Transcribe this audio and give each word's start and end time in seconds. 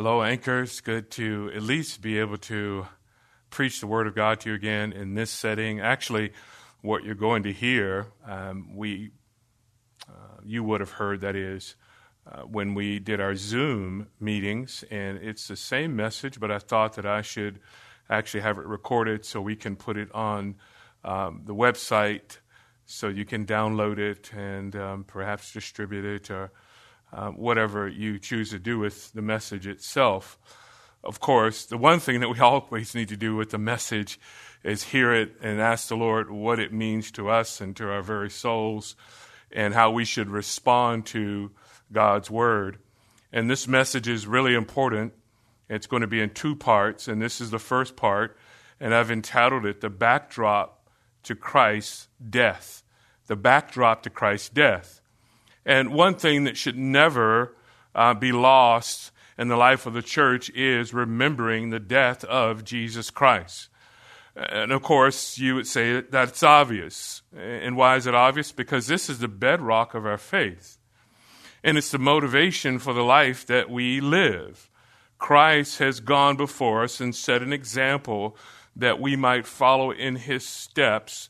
Hello, 0.00 0.22
anchors. 0.22 0.80
Good 0.80 1.10
to 1.10 1.50
at 1.56 1.60
least 1.60 2.00
be 2.02 2.20
able 2.20 2.36
to 2.36 2.86
preach 3.50 3.80
the 3.80 3.88
Word 3.88 4.06
of 4.06 4.14
God 4.14 4.38
to 4.38 4.50
you 4.50 4.54
again 4.54 4.92
in 4.92 5.14
this 5.14 5.28
setting. 5.28 5.80
Actually, 5.80 6.34
what 6.82 7.02
you're 7.02 7.16
going 7.16 7.42
to 7.42 7.52
hear, 7.52 8.06
um, 8.24 8.76
we, 8.76 9.10
uh, 10.08 10.38
you 10.44 10.62
would 10.62 10.78
have 10.78 10.92
heard 10.92 11.22
that 11.22 11.34
is 11.34 11.74
uh, 12.30 12.42
when 12.42 12.74
we 12.74 13.00
did 13.00 13.20
our 13.20 13.34
Zoom 13.34 14.06
meetings, 14.20 14.84
and 14.88 15.18
it's 15.18 15.48
the 15.48 15.56
same 15.56 15.96
message, 15.96 16.38
but 16.38 16.52
I 16.52 16.60
thought 16.60 16.94
that 16.94 17.04
I 17.04 17.20
should 17.20 17.58
actually 18.08 18.42
have 18.42 18.56
it 18.58 18.66
recorded 18.66 19.24
so 19.24 19.40
we 19.40 19.56
can 19.56 19.74
put 19.74 19.96
it 19.96 20.14
on 20.14 20.54
um, 21.02 21.42
the 21.44 21.56
website 21.56 22.38
so 22.86 23.08
you 23.08 23.24
can 23.24 23.44
download 23.44 23.98
it 23.98 24.32
and 24.32 24.76
um, 24.76 25.02
perhaps 25.02 25.52
distribute 25.52 26.04
it 26.04 26.30
or 26.30 26.52
uh, 27.12 27.30
whatever 27.30 27.88
you 27.88 28.18
choose 28.18 28.50
to 28.50 28.58
do 28.58 28.78
with 28.78 29.12
the 29.12 29.22
message 29.22 29.66
itself. 29.66 30.38
Of 31.02 31.20
course, 31.20 31.64
the 31.64 31.78
one 31.78 32.00
thing 32.00 32.20
that 32.20 32.28
we 32.28 32.38
always 32.40 32.94
need 32.94 33.08
to 33.08 33.16
do 33.16 33.36
with 33.36 33.50
the 33.50 33.58
message 33.58 34.18
is 34.62 34.84
hear 34.84 35.12
it 35.12 35.36
and 35.40 35.60
ask 35.60 35.88
the 35.88 35.96
Lord 35.96 36.30
what 36.30 36.58
it 36.58 36.72
means 36.72 37.10
to 37.12 37.28
us 37.28 37.60
and 37.60 37.76
to 37.76 37.90
our 37.90 38.02
very 38.02 38.30
souls 38.30 38.96
and 39.50 39.74
how 39.74 39.90
we 39.90 40.04
should 40.04 40.28
respond 40.28 41.06
to 41.06 41.50
God's 41.92 42.30
word. 42.30 42.78
And 43.32 43.50
this 43.50 43.68
message 43.68 44.08
is 44.08 44.26
really 44.26 44.54
important. 44.54 45.12
It's 45.68 45.86
going 45.86 46.02
to 46.02 46.06
be 46.06 46.20
in 46.20 46.30
two 46.30 46.56
parts, 46.56 47.08
and 47.08 47.20
this 47.20 47.40
is 47.40 47.50
the 47.50 47.58
first 47.58 47.94
part, 47.96 48.36
and 48.80 48.94
I've 48.94 49.10
entitled 49.10 49.66
it 49.66 49.80
The 49.80 49.90
Backdrop 49.90 50.88
to 51.24 51.34
Christ's 51.34 52.08
Death. 52.28 52.82
The 53.26 53.36
Backdrop 53.36 54.02
to 54.04 54.10
Christ's 54.10 54.48
Death. 54.48 55.02
And 55.68 55.92
one 55.92 56.14
thing 56.14 56.44
that 56.44 56.56
should 56.56 56.78
never 56.78 57.54
uh, 57.94 58.14
be 58.14 58.32
lost 58.32 59.12
in 59.36 59.48
the 59.48 59.56
life 59.56 59.84
of 59.84 59.92
the 59.92 60.00
church 60.00 60.48
is 60.54 60.94
remembering 60.94 61.68
the 61.68 61.78
death 61.78 62.24
of 62.24 62.64
Jesus 62.64 63.10
Christ. 63.10 63.68
And 64.34 64.72
of 64.72 64.82
course, 64.82 65.36
you 65.36 65.56
would 65.56 65.66
say 65.66 66.00
that's 66.00 66.42
obvious. 66.42 67.20
And 67.36 67.76
why 67.76 67.96
is 67.96 68.06
it 68.06 68.14
obvious? 68.14 68.50
Because 68.50 68.86
this 68.86 69.10
is 69.10 69.18
the 69.18 69.28
bedrock 69.28 69.92
of 69.92 70.06
our 70.06 70.16
faith. 70.16 70.78
And 71.62 71.76
it's 71.76 71.90
the 71.90 71.98
motivation 71.98 72.78
for 72.78 72.94
the 72.94 73.04
life 73.04 73.44
that 73.44 73.68
we 73.68 74.00
live. 74.00 74.70
Christ 75.18 75.80
has 75.80 76.00
gone 76.00 76.38
before 76.38 76.82
us 76.82 76.98
and 76.98 77.14
set 77.14 77.42
an 77.42 77.52
example 77.52 78.38
that 78.74 79.00
we 79.00 79.16
might 79.16 79.46
follow 79.46 79.90
in 79.90 80.16
his 80.16 80.46
steps 80.46 81.28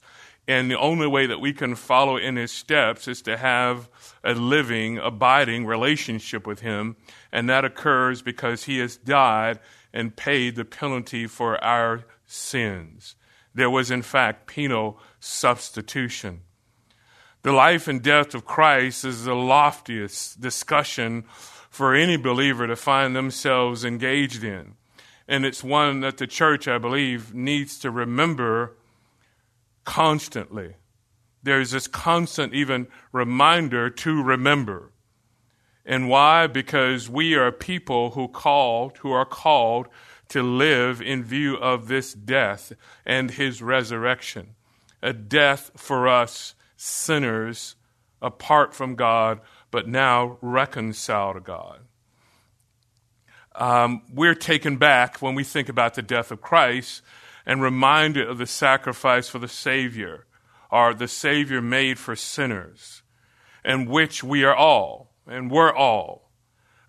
and 0.48 0.70
the 0.70 0.78
only 0.78 1.06
way 1.06 1.26
that 1.26 1.42
we 1.42 1.52
can 1.52 1.74
follow 1.74 2.16
in 2.16 2.36
his 2.36 2.50
steps 2.50 3.06
is 3.06 3.20
to 3.22 3.36
have 3.36 3.90
a 4.24 4.32
living, 4.32 4.96
abiding 4.96 5.66
relationship 5.66 6.46
with 6.46 6.60
him. 6.60 6.96
And 7.30 7.50
that 7.50 7.66
occurs 7.66 8.22
because 8.22 8.64
he 8.64 8.78
has 8.78 8.96
died 8.96 9.60
and 9.92 10.16
paid 10.16 10.56
the 10.56 10.64
penalty 10.64 11.26
for 11.26 11.62
our 11.62 12.06
sins. 12.26 13.14
There 13.54 13.68
was, 13.68 13.90
in 13.90 14.00
fact, 14.00 14.46
penal 14.46 14.98
substitution. 15.20 16.40
The 17.42 17.52
life 17.52 17.86
and 17.86 18.02
death 18.02 18.34
of 18.34 18.46
Christ 18.46 19.04
is 19.04 19.24
the 19.24 19.34
loftiest 19.34 20.40
discussion 20.40 21.24
for 21.68 21.94
any 21.94 22.16
believer 22.16 22.66
to 22.66 22.74
find 22.74 23.14
themselves 23.14 23.84
engaged 23.84 24.42
in. 24.42 24.76
And 25.28 25.44
it's 25.44 25.62
one 25.62 26.00
that 26.00 26.16
the 26.16 26.26
church, 26.26 26.66
I 26.66 26.78
believe, 26.78 27.34
needs 27.34 27.78
to 27.80 27.90
remember 27.90 28.72
constantly. 29.88 30.74
There's 31.42 31.70
this 31.70 31.86
constant, 31.86 32.52
even 32.52 32.88
reminder 33.10 33.88
to 33.88 34.22
remember. 34.22 34.92
And 35.86 36.10
why? 36.10 36.46
Because 36.46 37.08
we 37.08 37.34
are 37.34 37.50
people 37.50 38.10
who 38.10 38.28
called, 38.28 38.98
who 38.98 39.12
are 39.12 39.24
called 39.24 39.88
to 40.28 40.42
live 40.42 41.00
in 41.00 41.24
view 41.24 41.56
of 41.56 41.88
this 41.88 42.12
death 42.12 42.74
and 43.06 43.30
his 43.30 43.62
resurrection. 43.62 44.56
A 45.02 45.14
death 45.14 45.70
for 45.74 46.06
us 46.06 46.54
sinners 46.76 47.74
apart 48.20 48.74
from 48.74 48.94
God, 48.94 49.40
but 49.70 49.88
now 49.88 50.36
reconciled 50.42 51.36
to 51.36 51.40
God. 51.40 51.80
Um, 53.54 54.02
we're 54.12 54.34
taken 54.34 54.76
back 54.76 55.22
when 55.22 55.34
we 55.34 55.44
think 55.44 55.70
about 55.70 55.94
the 55.94 56.02
death 56.02 56.30
of 56.30 56.42
Christ 56.42 57.00
and 57.48 57.62
reminded 57.62 58.28
of 58.28 58.36
the 58.36 58.46
sacrifice 58.46 59.26
for 59.26 59.38
the 59.38 59.48
Savior, 59.48 60.26
or 60.70 60.92
the 60.92 61.08
Savior 61.08 61.62
made 61.62 61.98
for 61.98 62.14
sinners, 62.14 63.02
and 63.64 63.88
which 63.88 64.22
we 64.22 64.44
are 64.44 64.54
all, 64.54 65.14
and 65.26 65.50
we're 65.50 65.74
all. 65.74 66.30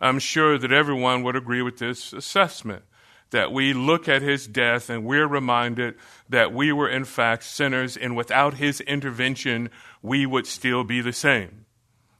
I'm 0.01 0.19
sure 0.19 0.57
that 0.57 0.73
everyone 0.73 1.23
would 1.23 1.37
agree 1.37 1.61
with 1.61 1.77
this 1.77 2.11
assessment 2.11 2.83
that 3.31 3.53
we 3.53 3.73
look 3.73 4.09
at 4.09 4.21
his 4.21 4.47
death 4.47 4.89
and 4.89 5.05
we're 5.05 5.27
reminded 5.27 5.95
that 6.27 6.51
we 6.51 6.71
were 6.71 6.89
in 6.89 7.05
fact 7.05 7.43
sinners, 7.43 7.95
and 7.95 8.17
without 8.17 8.55
his 8.55 8.81
intervention, 8.81 9.69
we 10.01 10.25
would 10.25 10.45
still 10.45 10.83
be 10.83 10.99
the 10.99 11.13
same. 11.13 11.65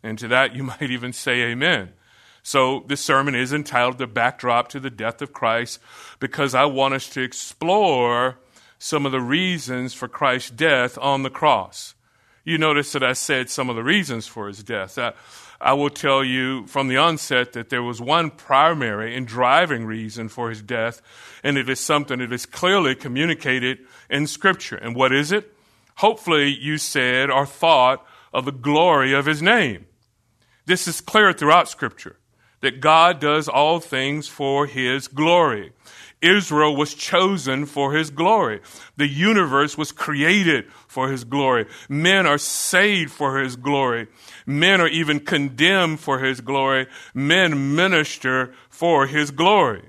And 0.02 0.18
to 0.20 0.30
that, 0.30 0.56
you 0.56 0.64
might 0.80 0.90
even 0.90 1.12
say 1.12 1.42
amen. 1.42 1.94
So, 2.44 2.84
this 2.88 3.02
sermon 3.02 3.36
is 3.36 3.54
entitled 3.54 3.98
The 3.98 4.08
Backdrop 4.08 4.70
to 4.70 4.80
the 4.80 4.90
Death 4.90 5.22
of 5.22 5.34
Christ 5.34 5.80
because 6.20 6.56
I 6.56 6.66
want 6.66 6.94
us 6.94 7.10
to 7.10 7.22
explore 7.22 8.40
some 8.80 9.06
of 9.06 9.12
the 9.12 9.22
reasons 9.22 9.94
for 9.94 10.08
Christ's 10.08 10.52
death 10.52 10.98
on 10.98 11.24
the 11.24 11.30
cross. 11.30 11.96
You 12.46 12.58
notice 12.58 12.94
that 12.94 13.04
I 13.04 13.14
said 13.14 13.50
some 13.50 13.70
of 13.70 13.76
the 13.76 13.84
reasons 13.84 14.26
for 14.26 14.48
his 14.48 14.64
death. 14.64 14.98
I, 14.98 15.14
I 15.62 15.74
will 15.74 15.90
tell 15.90 16.24
you 16.24 16.66
from 16.68 16.88
the 16.88 16.98
onset 16.98 17.54
that 17.54 17.70
there 17.70 17.84
was 17.84 18.00
one 18.00 18.32
primary 18.32 19.16
and 19.16 19.28
driving 19.28 19.86
reason 19.86 20.30
for 20.30 20.50
his 20.50 20.62
death, 20.62 21.02
and 21.44 21.58
it 21.58 21.70
is 21.70 21.80
something 21.82 22.20
that 22.20 22.32
is 22.32 22.46
clearly 22.46 22.96
communicated 22.96 23.80
in 24.10 24.26
Scripture. 24.26 24.78
And 24.78 24.96
what 24.96 25.12
is 25.12 25.34
it? 25.34 25.54
Hopefully, 25.98 26.48
you 26.48 26.78
said 26.78 27.30
or 27.30 27.46
thought 27.46 28.06
of 28.34 28.46
the 28.46 28.54
glory 28.54 29.14
of 29.14 29.26
his 29.26 29.42
name. 29.42 29.86
This 30.66 30.88
is 30.88 31.02
clear 31.02 31.34
throughout 31.34 31.68
Scripture 31.68 32.16
that 32.62 32.82
God 32.82 33.20
does 33.20 33.48
all 33.48 33.80
things 33.80 34.28
for 34.28 34.66
his 34.66 35.08
glory. 35.08 35.72
Israel 36.22 36.76
was 36.76 36.94
chosen 36.94 37.66
for 37.66 37.94
his 37.94 38.10
glory. 38.10 38.60
The 38.98 39.08
universe 39.08 39.78
was 39.78 39.92
created 39.94 40.66
for 40.88 41.10
his 41.10 41.24
glory. 41.24 41.66
Men 41.88 42.26
are 42.26 42.38
saved 42.38 43.12
for 43.12 43.40
his 43.40 43.56
glory. 43.56 44.08
Men 44.46 44.82
are 44.82 44.88
even 44.88 45.22
condemned 45.22 46.02
for 46.02 46.20
his 46.20 46.42
glory. 46.42 46.88
Men 47.14 47.76
minister 47.76 48.54
for 48.70 49.08
his 49.08 49.32
glory. 49.32 49.84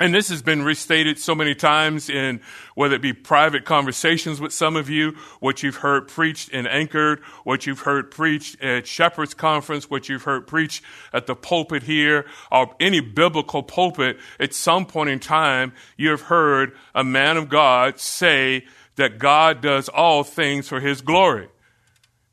And 0.00 0.14
this 0.14 0.28
has 0.28 0.42
been 0.42 0.62
restated 0.62 1.18
so 1.18 1.34
many 1.34 1.56
times 1.56 2.08
in 2.08 2.40
whether 2.76 2.94
it 2.94 3.02
be 3.02 3.12
private 3.12 3.64
conversations 3.64 4.40
with 4.40 4.52
some 4.52 4.76
of 4.76 4.88
you, 4.88 5.16
what 5.40 5.64
you've 5.64 5.76
heard 5.76 6.06
preached 6.06 6.50
in 6.50 6.68
Anchored, 6.68 7.20
what 7.42 7.66
you've 7.66 7.80
heard 7.80 8.12
preached 8.12 8.62
at 8.62 8.86
Shepherd's 8.86 9.34
Conference, 9.34 9.90
what 9.90 10.08
you've 10.08 10.22
heard 10.22 10.46
preached 10.46 10.84
at 11.12 11.26
the 11.26 11.34
pulpit 11.34 11.82
here, 11.82 12.26
or 12.52 12.76
any 12.78 13.00
biblical 13.00 13.64
pulpit. 13.64 14.18
At 14.38 14.54
some 14.54 14.86
point 14.86 15.10
in 15.10 15.18
time, 15.18 15.72
you 15.96 16.10
have 16.10 16.22
heard 16.22 16.76
a 16.94 17.02
man 17.02 17.36
of 17.36 17.48
God 17.48 17.98
say 17.98 18.66
that 18.94 19.18
God 19.18 19.60
does 19.60 19.88
all 19.88 20.22
things 20.22 20.68
for 20.68 20.78
his 20.78 21.00
glory. 21.00 21.48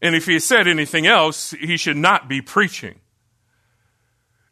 And 0.03 0.13
if 0.13 0.27
he 0.27 0.37
said 0.37 0.67
anything 0.67 1.07
else, 1.07 1.49
he 1.51 1.77
should 1.77 1.97
not 1.97 2.29
be 2.29 2.41
preaching. 2.41 2.99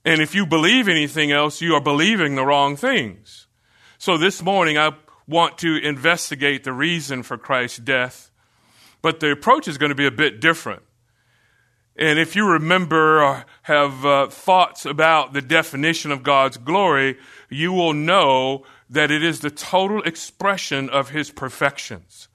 And 0.06 0.22
if 0.22 0.36
you 0.36 0.46
believe 0.46 0.88
anything 0.88 1.32
else, 1.32 1.62
you 1.62 1.76
are 1.76 1.82
believing 1.82 2.36
the 2.36 2.46
wrong 2.46 2.76
things. 2.76 3.48
So 3.98 4.18
this 4.18 4.42
morning, 4.42 4.78
I 4.78 4.92
want 5.28 5.58
to 5.60 5.78
investigate 5.78 6.64
the 6.64 6.74
reason 6.74 7.24
for 7.24 7.38
Christ's 7.38 7.80
death, 7.80 8.30
but 9.02 9.20
the 9.20 9.32
approach 9.32 9.68
is 9.68 9.78
going 9.78 9.92
to 9.92 9.96
be 9.96 10.06
a 10.06 10.12
bit 10.12 10.42
different. 10.42 10.84
And 11.96 12.18
if 12.18 12.36
you 12.36 12.48
remember 12.48 13.24
or 13.24 13.46
have 13.64 14.06
uh, 14.06 14.28
thoughts 14.28 14.86
about 14.86 15.34
the 15.34 15.42
definition 15.42 16.12
of 16.12 16.24
God's 16.24 16.58
glory, 16.58 17.18
you 17.50 17.72
will 17.72 17.94
know 17.94 18.66
that 18.90 19.12
it 19.12 19.24
is 19.24 19.40
the 19.40 19.52
total 19.52 20.02
expression 20.02 20.90
of 20.90 21.10
His 21.10 21.30
perfections. 21.30 22.28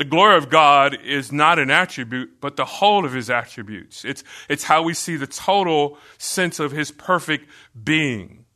The 0.00 0.06
glory 0.06 0.38
of 0.38 0.48
God 0.48 0.96
is 1.04 1.30
not 1.30 1.58
an 1.58 1.70
attribute, 1.70 2.40
but 2.40 2.56
the 2.56 2.64
whole 2.64 3.04
of 3.04 3.12
his 3.12 3.28
attributes. 3.28 4.02
It's, 4.02 4.24
it's 4.48 4.64
how 4.64 4.80
we 4.82 4.94
see 4.94 5.16
the 5.16 5.26
total 5.26 5.98
sense 6.16 6.58
of 6.58 6.72
his 6.72 6.90
perfect 6.90 7.50
being. 7.84 8.46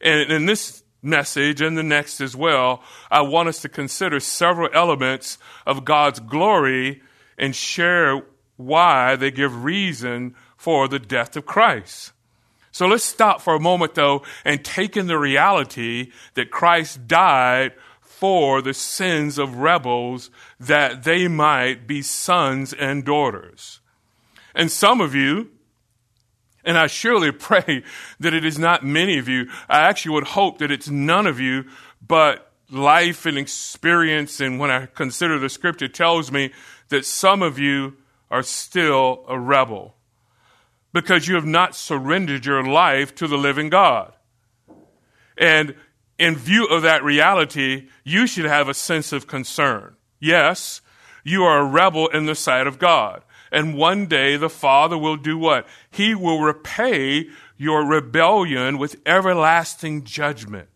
And 0.00 0.30
in 0.30 0.46
this 0.46 0.84
message 1.02 1.60
and 1.60 1.76
the 1.76 1.82
next 1.82 2.20
as 2.20 2.36
well, 2.36 2.84
I 3.10 3.22
want 3.22 3.48
us 3.48 3.60
to 3.62 3.68
consider 3.68 4.20
several 4.20 4.70
elements 4.72 5.38
of 5.66 5.84
God's 5.84 6.20
glory 6.20 7.02
and 7.36 7.56
share 7.56 8.22
why 8.56 9.16
they 9.16 9.32
give 9.32 9.64
reason 9.64 10.36
for 10.56 10.86
the 10.86 11.00
death 11.00 11.36
of 11.36 11.44
Christ. 11.44 12.12
So 12.70 12.86
let's 12.86 13.02
stop 13.02 13.40
for 13.40 13.56
a 13.56 13.60
moment 13.60 13.96
though 13.96 14.22
and 14.44 14.64
take 14.64 14.96
in 14.96 15.08
the 15.08 15.18
reality 15.18 16.12
that 16.34 16.52
Christ 16.52 17.08
died 17.08 17.72
for 18.18 18.60
the 18.60 18.74
sins 18.74 19.38
of 19.38 19.58
rebels 19.58 20.30
that 20.58 21.04
they 21.04 21.28
might 21.28 21.86
be 21.86 22.02
sons 22.02 22.72
and 22.72 23.04
daughters. 23.04 23.80
And 24.54 24.72
some 24.72 25.00
of 25.00 25.14
you, 25.14 25.50
And 26.64 26.76
I 26.76 26.88
surely 26.88 27.30
pray 27.48 27.84
that 28.18 28.34
it 28.34 28.44
is 28.44 28.58
not 28.58 28.84
many 28.84 29.18
of 29.18 29.28
you. 29.28 29.48
I 29.68 29.80
actually 29.80 30.14
would 30.14 30.28
hope 30.28 30.58
that 30.58 30.72
it's 30.72 30.88
none 30.88 31.26
of 31.26 31.38
you, 31.38 31.64
but 32.06 32.52
life 32.70 33.24
and 33.24 33.38
experience, 33.38 34.40
and 34.40 34.58
when 34.58 34.70
I 34.70 34.86
consider 34.86 35.38
the 35.38 35.48
scripture, 35.48 35.88
tells 35.88 36.32
me 36.32 36.50
that 36.88 37.06
some 37.06 37.42
of 37.42 37.58
you 37.58 37.96
are 38.30 38.42
still 38.42 39.24
a 39.28 39.38
rebel 39.38 39.94
because 40.92 41.28
you 41.28 41.36
have 41.36 41.46
not 41.46 41.74
surrendered 41.74 42.44
your 42.44 42.64
life 42.64 43.14
to 43.14 43.28
the 43.28 43.38
living 43.38 43.70
God. 43.70 44.12
And 45.36 45.76
in 46.18 46.36
view 46.36 46.66
of 46.66 46.82
that 46.82 47.04
reality, 47.04 47.88
you 48.04 48.26
should 48.26 48.44
have 48.44 48.68
a 48.68 48.74
sense 48.74 49.12
of 49.12 49.26
concern. 49.26 49.96
Yes, 50.18 50.80
you 51.24 51.44
are 51.44 51.60
a 51.60 51.64
rebel 51.64 52.08
in 52.08 52.26
the 52.26 52.34
sight 52.34 52.66
of 52.66 52.78
God. 52.78 53.22
And 53.50 53.76
one 53.76 54.06
day 54.06 54.36
the 54.36 54.50
Father 54.50 54.98
will 54.98 55.16
do 55.16 55.38
what? 55.38 55.66
He 55.90 56.14
will 56.14 56.40
repay 56.40 57.28
your 57.56 57.86
rebellion 57.86 58.78
with 58.78 59.00
everlasting 59.06 60.04
judgment 60.04 60.68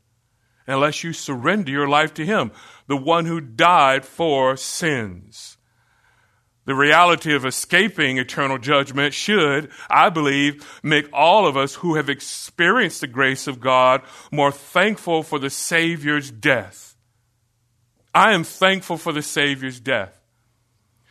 unless 0.66 1.02
you 1.04 1.12
surrender 1.12 1.70
your 1.70 1.88
life 1.88 2.14
to 2.14 2.24
Him, 2.24 2.52
the 2.86 2.96
one 2.96 3.26
who 3.26 3.40
died 3.40 4.04
for 4.04 4.56
sins. 4.56 5.51
The 6.64 6.74
reality 6.76 7.34
of 7.34 7.44
escaping 7.44 8.18
eternal 8.18 8.56
judgment 8.56 9.14
should, 9.14 9.70
I 9.90 10.10
believe, 10.10 10.80
make 10.82 11.08
all 11.12 11.46
of 11.46 11.56
us 11.56 11.74
who 11.74 11.96
have 11.96 12.08
experienced 12.08 13.00
the 13.00 13.08
grace 13.08 13.48
of 13.48 13.60
God 13.60 14.02
more 14.30 14.52
thankful 14.52 15.24
for 15.24 15.40
the 15.40 15.50
Savior's 15.50 16.30
death. 16.30 16.94
I 18.14 18.32
am 18.32 18.44
thankful 18.44 18.96
for 18.96 19.12
the 19.12 19.22
Savior's 19.22 19.80
death. 19.80 20.18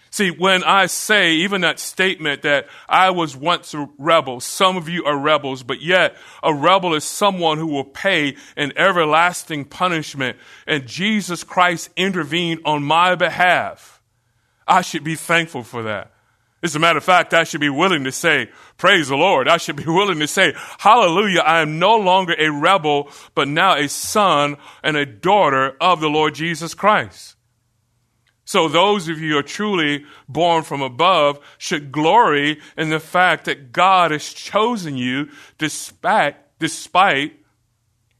See, 0.09 0.29
when 0.29 0.63
I 0.63 0.87
say 0.87 1.31
even 1.35 1.61
that 1.61 1.79
statement 1.79 2.41
that 2.41 2.67
I 2.87 3.11
was 3.11 3.35
once 3.35 3.73
a 3.73 3.89
rebel, 3.97 4.41
some 4.41 4.75
of 4.75 4.89
you 4.89 5.05
are 5.05 5.17
rebels, 5.17 5.63
but 5.63 5.81
yet 5.81 6.17
a 6.43 6.53
rebel 6.53 6.93
is 6.93 7.05
someone 7.05 7.57
who 7.57 7.67
will 7.67 7.85
pay 7.85 8.35
an 8.57 8.73
everlasting 8.75 9.65
punishment, 9.65 10.37
and 10.67 10.85
Jesus 10.85 11.45
Christ 11.45 11.89
intervened 11.95 12.59
on 12.65 12.83
my 12.83 13.15
behalf. 13.15 14.00
I 14.71 14.81
should 14.81 15.03
be 15.03 15.15
thankful 15.15 15.63
for 15.63 15.83
that. 15.83 16.13
As 16.63 16.75
a 16.75 16.79
matter 16.79 16.97
of 16.97 17.03
fact, 17.03 17.33
I 17.33 17.43
should 17.43 17.59
be 17.59 17.69
willing 17.69 18.05
to 18.05 18.11
say, 18.11 18.49
Praise 18.77 19.09
the 19.09 19.17
Lord. 19.17 19.49
I 19.49 19.57
should 19.57 19.75
be 19.75 19.83
willing 19.87 20.19
to 20.19 20.27
say, 20.27 20.53
Hallelujah. 20.79 21.41
I 21.41 21.61
am 21.61 21.77
no 21.77 21.97
longer 21.97 22.35
a 22.37 22.49
rebel, 22.49 23.09
but 23.35 23.49
now 23.49 23.75
a 23.75 23.89
son 23.89 24.55
and 24.81 24.95
a 24.95 25.05
daughter 25.05 25.75
of 25.81 25.99
the 25.99 26.07
Lord 26.07 26.35
Jesus 26.35 26.73
Christ. 26.73 27.35
So 28.45 28.69
those 28.69 29.09
of 29.09 29.19
you 29.19 29.33
who 29.33 29.39
are 29.39 29.43
truly 29.43 30.05
born 30.29 30.63
from 30.63 30.81
above 30.81 31.39
should 31.57 31.91
glory 31.91 32.59
in 32.77 32.89
the 32.89 32.99
fact 32.99 33.45
that 33.45 33.73
God 33.73 34.11
has 34.11 34.31
chosen 34.31 34.95
you 34.95 35.29
despite, 35.57 36.37
despite 36.59 37.33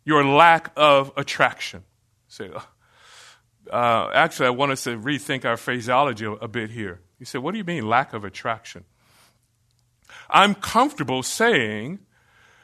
your 0.03 0.25
lack 0.25 0.71
of 0.75 1.11
attraction. 1.15 1.83
Say, 2.27 2.49
uh, 3.71 4.09
actually, 4.13 4.47
I 4.47 4.51
want 4.51 4.71
us 4.71 4.83
to 4.83 4.97
rethink 4.97 5.45
our 5.45 5.57
phraseology 5.57 6.25
a, 6.25 6.47
bit 6.47 6.71
here. 6.71 6.99
You 7.19 7.25
say, 7.25 7.39
what 7.39 7.53
do 7.53 7.57
you 7.57 7.63
mean 7.63 7.87
lack 7.87 8.13
of 8.13 8.25
attraction? 8.25 8.83
I'm 10.29 10.55
comfortable 10.55 11.23
saying 11.23 11.99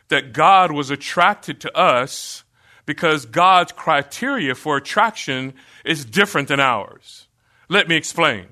that 0.09 0.33
God 0.33 0.71
was 0.71 0.89
attracted 0.89 1.61
to 1.61 1.77
us 1.77 2.43
because 2.85 3.25
God's 3.25 3.71
criteria 3.71 4.55
for 4.55 4.77
attraction 4.77 5.53
is 5.85 6.05
different 6.05 6.47
than 6.47 6.59
ours. 6.59 7.27
Let 7.69 7.87
me 7.87 7.95
explain. 7.95 8.47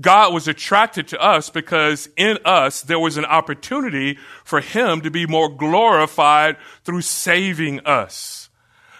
God 0.00 0.34
was 0.34 0.48
attracted 0.48 1.08
to 1.08 1.20
us 1.20 1.50
because 1.50 2.08
in 2.16 2.38
us 2.44 2.82
there 2.82 2.98
was 2.98 3.16
an 3.16 3.24
opportunity 3.24 4.18
for 4.42 4.60
Him 4.60 5.00
to 5.02 5.10
be 5.10 5.26
more 5.26 5.48
glorified 5.48 6.56
through 6.82 7.02
saving 7.02 7.80
us. 7.80 8.43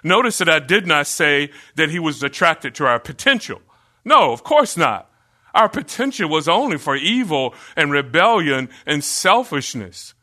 Notice 0.05 0.39
that 0.39 0.49
I 0.49 0.61
did 0.61 0.87
not 0.87 1.07
say 1.09 1.51
that 1.75 1.91
He 1.91 1.99
was 1.99 2.23
attracted 2.23 2.75
to 2.77 2.87
our 2.87 3.01
potential. 3.01 3.61
No, 4.05 4.33
of 4.33 4.45
course 4.45 4.77
not. 4.77 5.11
Our 5.55 5.69
potential 5.69 6.29
was 6.29 6.47
only 6.47 6.79
for 6.79 6.95
evil 6.95 7.55
and 7.77 7.91
rebellion 7.91 8.69
and 8.87 9.03
selfishness. 9.03 10.15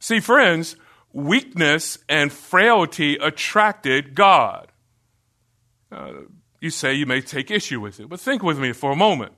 See, 0.00 0.20
friends, 0.20 0.76
weakness 1.12 1.98
and 2.08 2.32
frailty 2.32 3.16
attracted 3.16 4.14
God. 4.14 4.72
Uh, 5.92 6.12
you 6.60 6.70
say 6.70 6.94
you 6.94 7.06
may 7.06 7.20
take 7.20 7.50
issue 7.50 7.80
with 7.80 8.00
it. 8.00 8.08
But 8.08 8.20
think 8.20 8.42
with 8.42 8.58
me 8.58 8.72
for 8.72 8.90
a 8.90 8.96
moment. 8.96 9.32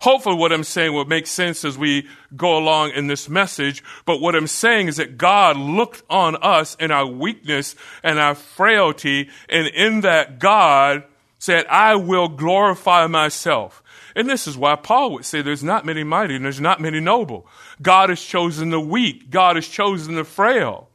Hopefully, 0.00 0.36
what 0.36 0.52
I'm 0.52 0.64
saying 0.64 0.92
will 0.92 1.04
make 1.04 1.26
sense 1.26 1.64
as 1.64 1.78
we 1.78 2.08
go 2.36 2.58
along 2.58 2.90
in 2.90 3.06
this 3.06 3.28
message. 3.28 3.82
But 4.04 4.20
what 4.20 4.34
I'm 4.34 4.46
saying 4.46 4.88
is 4.88 4.96
that 4.96 5.16
God 5.16 5.56
looked 5.56 6.02
on 6.10 6.36
us 6.42 6.76
in 6.80 6.90
our 6.90 7.06
weakness 7.06 7.74
and 8.02 8.18
our 8.18 8.34
frailty, 8.34 9.30
and 9.48 9.66
in 9.68 10.02
that, 10.02 10.38
God 10.38 11.04
said, 11.38 11.66
I 11.66 11.94
will 11.96 12.28
glorify 12.28 13.06
myself. 13.06 13.82
And 14.16 14.28
this 14.28 14.46
is 14.46 14.56
why 14.56 14.76
Paul 14.76 15.12
would 15.12 15.24
say 15.24 15.42
there's 15.42 15.64
not 15.64 15.84
many 15.84 16.04
mighty 16.04 16.36
and 16.36 16.44
there's 16.44 16.60
not 16.60 16.80
many 16.80 17.00
noble. 17.00 17.46
God 17.82 18.10
has 18.10 18.22
chosen 18.22 18.70
the 18.70 18.80
weak, 18.80 19.30
God 19.30 19.56
has 19.56 19.68
chosen 19.68 20.14
the 20.14 20.24
frail. 20.24 20.88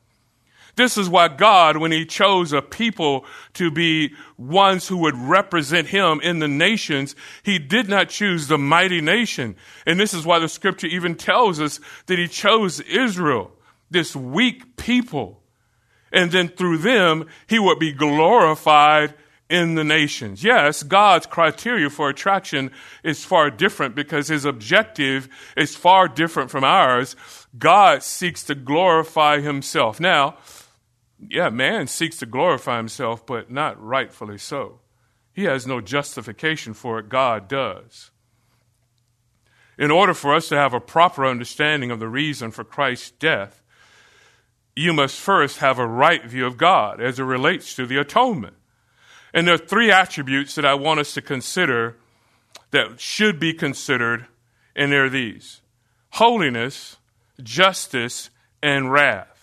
This 0.80 0.98
is 0.98 1.10
why 1.10 1.28
God, 1.28 1.76
when 1.76 1.92
He 1.92 2.06
chose 2.06 2.54
a 2.54 2.62
people 2.62 3.26
to 3.56 3.70
be 3.70 4.14
ones 4.38 4.88
who 4.88 4.96
would 5.00 5.18
represent 5.18 5.90
Him 5.90 6.22
in 6.22 6.40
the 6.40 6.48
nations, 6.48 7.18
He 7.44 7.60
did 7.60 7.90
not 7.90 8.08
choose 8.08 8.48
the 8.48 8.58
mighty 8.58 9.02
nation. 9.02 9.58
And 9.86 10.00
this 10.00 10.14
is 10.14 10.26
why 10.26 10.40
the 10.40 10.48
scripture 10.48 10.88
even 10.88 11.16
tells 11.16 11.60
us 11.60 11.82
that 12.06 12.18
He 12.18 12.30
chose 12.30 12.80
Israel, 12.80 13.52
this 13.92 14.16
weak 14.16 14.78
people. 14.78 15.44
And 16.14 16.32
then 16.32 16.48
through 16.48 16.78
them, 16.78 17.28
He 17.48 17.60
would 17.60 17.80
be 17.80 17.92
glorified 17.92 19.16
in 19.50 19.76
the 19.76 19.84
nations. 19.84 20.46
Yes, 20.46 20.82
God's 20.84 21.26
criteria 21.26 21.90
for 21.90 22.08
attraction 22.08 22.72
is 23.04 23.26
far 23.26 23.52
different 23.52 23.96
because 23.96 24.30
His 24.30 24.46
objective 24.46 25.28
is 25.58 25.76
far 25.76 26.08
different 26.08 26.50
from 26.50 26.64
ours. 26.64 27.18
God 27.58 28.02
seeks 28.02 28.44
to 28.46 28.56
glorify 28.56 29.42
Himself. 29.42 30.00
Now, 30.00 30.38
yeah, 31.28 31.50
man 31.50 31.88
seeks 31.88 32.18
to 32.18 32.26
glorify 32.26 32.78
himself, 32.78 33.26
but 33.26 33.52
not 33.52 33.82
rightfully 33.82 34.38
so. 34.38 34.80
He 35.34 35.44
has 35.46 35.68
no 35.68 35.82
justification 35.82 36.74
for 36.74 37.00
it, 37.00 37.10
God 37.10 37.48
does. 37.48 38.12
In 39.78 39.92
order 39.92 40.14
for 40.14 40.36
us 40.36 40.50
to 40.50 40.58
have 40.58 40.74
a 40.74 40.82
proper 40.82 41.26
understanding 41.26 41.92
of 41.92 42.00
the 42.00 42.10
reason 42.10 42.52
for 42.52 42.64
Christ's 42.64 43.12
death, 43.12 43.62
you 44.76 44.94
must 44.94 45.20
first 45.20 45.60
have 45.60 45.80
a 45.80 45.88
right 45.88 46.24
view 46.26 46.46
of 46.46 46.58
God 46.58 47.02
as 47.02 47.20
it 47.20 47.24
relates 47.24 47.76
to 47.76 47.86
the 47.86 47.98
atonement. 47.98 48.56
And 49.34 49.48
there 49.48 49.56
are 49.56 49.58
three 49.58 49.92
attributes 49.92 50.56
that 50.56 50.66
I 50.66 50.74
want 50.74 51.00
us 51.00 51.14
to 51.14 51.22
consider 51.22 51.98
that 52.72 53.00
should 53.00 53.40
be 53.40 53.54
considered, 53.54 54.28
and 54.76 54.92
they're 54.92 55.10
these 55.10 55.62
holiness, 56.14 56.98
justice, 57.42 58.30
and 58.62 58.92
wrath. 58.92 59.39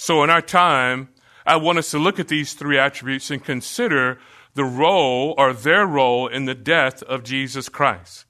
So, 0.00 0.24
in 0.24 0.30
our 0.30 0.40
time, 0.40 1.10
I 1.44 1.56
want 1.56 1.76
us 1.76 1.90
to 1.90 1.98
look 1.98 2.18
at 2.18 2.28
these 2.28 2.54
three 2.54 2.78
attributes 2.78 3.30
and 3.30 3.44
consider 3.44 4.18
the 4.54 4.64
role 4.64 5.34
or 5.36 5.52
their 5.52 5.86
role 5.86 6.26
in 6.26 6.46
the 6.46 6.54
death 6.54 7.02
of 7.02 7.22
Jesus 7.22 7.68
Christ. 7.68 8.24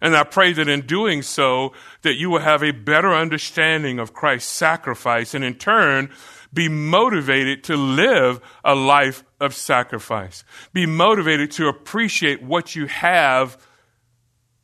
And 0.00 0.14
I 0.14 0.22
pray 0.22 0.52
that 0.52 0.68
in 0.68 0.82
doing 0.82 1.22
so, 1.22 1.72
that 2.02 2.14
you 2.14 2.30
will 2.30 2.38
have 2.38 2.62
a 2.62 2.70
better 2.70 3.12
understanding 3.12 3.98
of 3.98 4.14
Christ's 4.14 4.52
sacrifice 4.52 5.34
and 5.34 5.42
in 5.42 5.54
turn 5.54 6.08
be 6.52 6.68
motivated 6.68 7.64
to 7.64 7.76
live 7.76 8.40
a 8.64 8.76
life 8.76 9.24
of 9.40 9.56
sacrifice. 9.56 10.44
Be 10.72 10.86
motivated 10.86 11.50
to 11.52 11.66
appreciate 11.66 12.44
what 12.44 12.76
you 12.76 12.86
have 12.86 13.60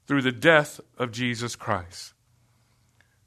through 0.06 0.22
the 0.22 0.30
death 0.30 0.78
of 0.98 1.10
Jesus 1.10 1.56
Christ. 1.56 2.14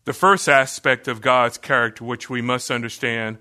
The 0.06 0.14
first 0.14 0.50
aspect 0.50 1.08
of 1.08 1.22
God's 1.22 1.58
character, 1.58 2.04
which 2.04 2.30
we 2.30 2.42
must 2.42 2.72
understand 2.72 3.38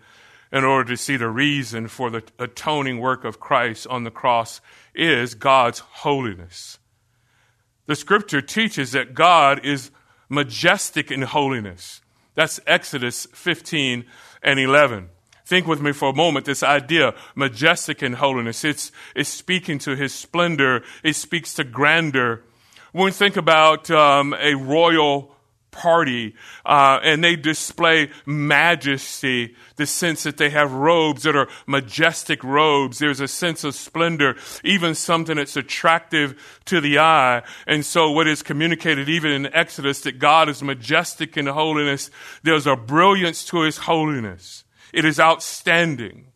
in 0.53 0.65
order 0.65 0.91
to 0.91 0.97
see 0.97 1.17
the 1.17 1.29
reason 1.29 1.89
for 1.89 2.11
the 2.11 2.23
atoning 2.39 2.99
work 2.99 3.25
of 3.25 3.41
Christ 3.41 3.87
on 3.87 4.05
the 4.05 4.11
cross, 4.11 4.61
is 4.95 5.35
God's 5.35 5.79
holiness. 5.79 6.79
The 7.87 7.97
scripture 7.97 8.43
teaches 8.43 8.93
that 8.93 9.15
God 9.15 9.65
is 9.65 9.91
majestic 10.29 11.11
in 11.11 11.23
holiness. 11.23 12.03
That's 12.35 12.61
Exodus 12.67 13.27
15 13.33 14.05
and 14.43 14.61
11. 14.61 15.09
Think 15.45 15.67
with 15.67 15.81
me 15.81 15.93
for 15.93 16.11
a 16.11 16.15
moment 16.15 16.47
this 16.47 16.63
idea, 16.63 17.15
majestic 17.35 18.03
in 18.03 18.13
holiness. 18.13 18.65
It's, 18.65 18.93
it's 19.17 19.31
speaking 19.31 19.79
to 19.81 19.97
his 19.97 20.15
splendor, 20.15 20.85
it 21.03 21.17
speaks 21.17 21.55
to 21.55 21.65
grandeur. 21.65 22.43
When 22.93 23.07
we 23.07 23.11
think 23.11 23.37
about 23.37 23.91
um, 23.91 24.35
a 24.35 24.55
royal 24.55 25.35
party 25.71 26.35
uh, 26.65 27.01
and 27.03 27.23
they 27.23 27.37
display 27.37 28.11
majesty 28.27 29.55
the 29.77 29.87
sense 29.87 30.23
that 30.23 30.37
they 30.37 30.51
have 30.51 30.73
robes 30.73 31.23
that 31.23 31.37
are 31.37 31.49
majestic 31.67 32.43
robes. 32.45 32.99
There's 32.99 33.21
a 33.21 33.29
sense 33.29 33.65
of 33.65 33.75
splendor 33.75 34.37
even 34.65 34.95
something 34.95 35.37
that's 35.37 35.57
attractive 35.57 36.61
to 36.67 36.81
the 36.81 36.99
eye. 36.99 37.43
And 37.67 37.85
so 37.85 38.11
what 38.11 38.27
is 38.27 38.43
communicated 38.43 39.09
even 39.09 39.33
in 39.33 39.47
exodus 39.55 40.01
that 40.03 40.19
god 40.19 40.49
is 40.49 40.63
majestic 40.63 41.37
in 41.37 41.47
holiness 41.47 42.11
there's 42.43 42.67
a 42.67 42.77
brilliance 42.77 43.45
to 43.47 43.63
his 43.63 43.79
holiness. 43.79 44.65
It 44.93 45.05
is 45.05 45.21
outstanding. 45.21 46.27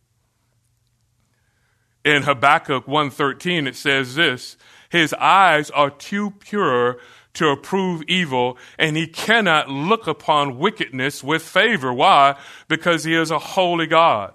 In 2.03 2.23
habakkuk 2.23 2.85
1.13 2.85 3.67
it 3.67 3.75
says 3.75 4.15
this 4.15 4.57
his 4.89 5.13
eyes 5.15 5.69
are 5.71 5.89
too 5.89 6.31
pure 6.31 6.99
to 7.35 7.49
approve 7.49 8.03
evil, 8.07 8.57
and 8.77 8.97
he 8.97 9.07
cannot 9.07 9.69
look 9.69 10.07
upon 10.07 10.57
wickedness 10.57 11.23
with 11.23 11.41
favor. 11.41 11.93
Why? 11.93 12.35
Because 12.67 13.03
he 13.03 13.15
is 13.15 13.31
a 13.31 13.39
holy 13.39 13.87
God. 13.87 14.33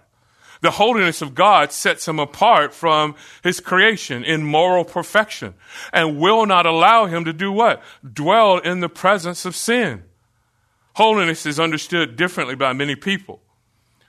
The 0.63 0.73
holiness 0.73 1.23
of 1.23 1.35
God 1.35 1.73
sets 1.73 2.07
him 2.07 2.19
apart 2.19 2.75
from 2.75 3.15
his 3.43 3.61
creation 3.61 4.23
in 4.25 4.45
moral 4.45 4.85
perfection 4.85 5.55
and 5.93 6.19
will 6.19 6.45
not 6.45 6.67
allow 6.67 7.07
him 7.07 7.25
to 7.25 7.33
do 7.33 7.51
what? 7.51 7.83
Dwell 8.13 8.59
in 8.59 8.81
the 8.81 8.89
presence 8.89 9.47
of 9.47 9.57
sin. 9.57 10.05
Holiness 10.95 11.47
is 11.47 11.59
understood 11.59 12.17
differently 12.17 12.57
by 12.57 12.75
many 12.75 12.95
people. 12.95 13.41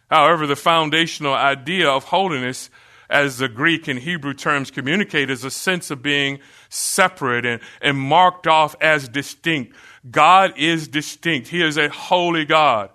However, 0.09 0.45
the 0.45 0.57
foundational 0.57 1.33
idea 1.33 1.89
of 1.89 2.05
holiness 2.05 2.69
as 3.11 3.37
the 3.37 3.49
Greek 3.49 3.87
and 3.87 3.99
Hebrew 3.99 4.33
terms 4.33 4.71
communicate, 4.71 5.29
is 5.29 5.43
a 5.43 5.51
sense 5.51 5.91
of 5.91 6.01
being 6.01 6.39
separate 6.69 7.45
and, 7.45 7.61
and 7.81 7.97
marked 7.99 8.47
off 8.47 8.75
as 8.81 9.07
distinct. 9.09 9.75
God 10.09 10.53
is 10.57 10.87
distinct. 10.87 11.49
He 11.49 11.61
is 11.61 11.77
a 11.77 11.89
holy 11.89 12.45
God. 12.45 12.89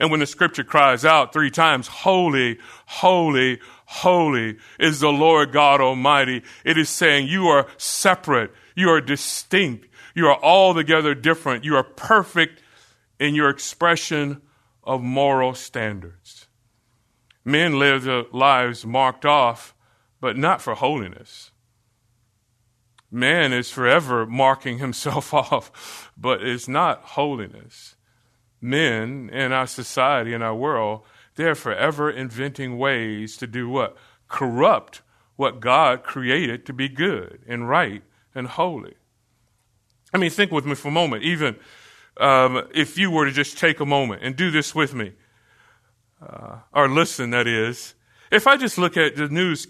And 0.00 0.10
when 0.10 0.20
the 0.20 0.26
scripture 0.26 0.64
cries 0.64 1.04
out 1.04 1.32
three 1.32 1.50
times, 1.50 1.86
holy, 1.86 2.58
holy, 2.86 3.60
holy 3.84 4.56
is 4.78 5.00
the 5.00 5.12
Lord 5.12 5.52
God 5.52 5.80
Almighty, 5.80 6.42
it 6.64 6.76
is 6.76 6.88
saying 6.88 7.28
you 7.28 7.48
are 7.48 7.66
separate. 7.76 8.50
You 8.74 8.88
are 8.90 9.00
distinct. 9.00 9.86
You 10.14 10.26
are 10.28 10.42
altogether 10.42 11.14
different. 11.14 11.64
You 11.64 11.76
are 11.76 11.84
perfect 11.84 12.62
in 13.18 13.34
your 13.34 13.50
expression 13.50 14.40
of 14.82 15.02
moral 15.02 15.54
standards. 15.54 16.19
Men 17.44 17.78
live 17.78 18.04
their 18.04 18.24
lives 18.32 18.84
marked 18.84 19.24
off, 19.24 19.74
but 20.20 20.36
not 20.36 20.60
for 20.60 20.74
holiness. 20.74 21.50
Man 23.10 23.52
is 23.52 23.70
forever 23.70 24.26
marking 24.26 24.78
himself 24.78 25.34
off, 25.34 26.12
but 26.16 26.42
it's 26.42 26.68
not 26.68 27.02
holiness. 27.02 27.96
Men 28.60 29.30
in 29.32 29.52
our 29.52 29.66
society, 29.66 30.32
in 30.32 30.42
our 30.42 30.54
world, 30.54 31.02
they're 31.34 31.54
forever 31.54 32.10
inventing 32.10 32.76
ways 32.76 33.36
to 33.38 33.46
do 33.46 33.68
what? 33.68 33.96
Corrupt 34.28 35.02
what 35.36 35.60
God 35.60 36.02
created 36.02 36.66
to 36.66 36.72
be 36.72 36.88
good 36.88 37.40
and 37.48 37.68
right 37.68 38.02
and 38.34 38.46
holy. 38.46 38.94
I 40.12 40.18
mean, 40.18 40.30
think 40.30 40.52
with 40.52 40.66
me 40.66 40.74
for 40.74 40.88
a 40.88 40.92
moment. 40.92 41.22
Even 41.22 41.56
um, 42.18 42.68
if 42.74 42.98
you 42.98 43.10
were 43.10 43.24
to 43.24 43.32
just 43.32 43.56
take 43.56 43.80
a 43.80 43.86
moment 43.86 44.22
and 44.22 44.36
do 44.36 44.50
this 44.50 44.74
with 44.74 44.94
me, 44.94 45.12
uh, 46.20 46.58
or 46.72 46.88
listen, 46.88 47.30
that 47.30 47.46
is, 47.46 47.94
if 48.30 48.46
I 48.46 48.56
just 48.56 48.78
look 48.78 48.96
at 48.96 49.16
the 49.16 49.28
news 49.28 49.66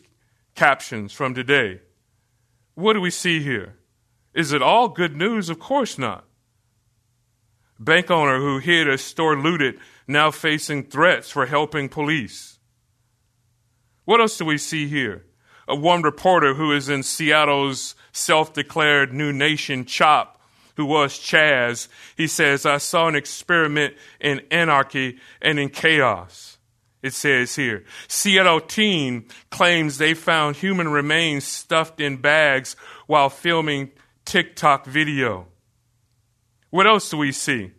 captions 0.55 1.13
from 1.13 1.35
today, 1.35 1.81
what 2.75 2.95
do 2.95 3.01
we 3.01 3.11
see 3.11 3.43
here? 3.43 3.77
Is 4.35 4.53
it 4.53 4.63
all 4.63 4.89
good 4.89 5.17
news? 5.17 5.49
Of 5.49 5.59
course 5.59 5.99
not. 5.99 6.25
Bank 7.79 8.11
owner 8.11 8.39
who 8.39 8.59
hid 8.59 8.89
a 8.89 8.99
store 8.99 9.37
looted 9.37 9.79
now 10.07 10.31
facing 10.31 10.85
threats 10.85 11.31
for 11.31 11.47
helping 11.47 11.89
police. 11.89 12.59
What 14.05 14.21
else 14.21 14.37
do 14.37 14.45
we 14.45 14.59
see 14.59 14.89
here? 14.89 15.25
A 15.69 15.77
one 15.77 16.03
reporter 16.03 16.55
who 16.55 16.73
is 16.73 16.89
in 16.89 17.03
Seattle's 17.03 17.95
self 18.13 18.53
declared 18.53 19.13
new 19.13 19.33
nation 19.33 19.85
CHOP 19.85 20.40
who 20.81 20.87
was 20.87 21.13
Chaz, 21.13 21.89
he 22.17 22.27
says, 22.27 22.65
I 22.65 22.79
saw 22.79 23.07
an 23.07 23.15
experiment 23.15 23.97
in 24.19 24.41
anarchy 24.51 25.19
and 25.43 25.59
in 25.59 25.69
chaos. 25.69 26.57
It 27.03 27.13
says 27.13 27.55
here, 27.55 27.85
Seattle 28.09 28.63
teen 28.63 29.27
claims 29.51 29.99
they 29.99 30.15
found 30.15 30.57
human 30.57 30.89
remains 30.89 31.45
stuffed 31.45 32.01
in 32.01 32.17
bags 32.17 32.77
while 33.07 33.29
filming 33.29 33.91
TikTok 34.25 34.87
video. 34.87 35.49
What 36.71 36.87
else 36.87 37.11
do 37.11 37.19
we 37.19 37.33
see? 37.33 37.73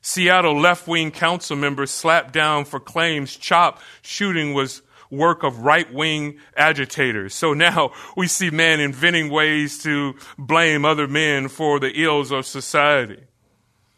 Seattle 0.00 0.58
left 0.58 0.88
wing 0.88 1.12
council 1.12 1.54
members 1.54 1.92
slapped 1.92 2.32
down 2.32 2.64
for 2.64 2.80
claims 2.80 3.36
CHOP 3.36 3.80
shooting 4.02 4.54
was 4.54 4.82
work 5.12 5.44
of 5.44 5.58
right 5.58 5.92
wing 5.92 6.38
agitators. 6.56 7.34
So 7.34 7.52
now 7.52 7.92
we 8.16 8.26
see 8.26 8.50
men 8.50 8.80
inventing 8.80 9.30
ways 9.30 9.82
to 9.82 10.14
blame 10.38 10.84
other 10.84 11.06
men 11.06 11.48
for 11.48 11.78
the 11.78 11.92
ills 12.02 12.32
of 12.32 12.46
society. 12.46 13.22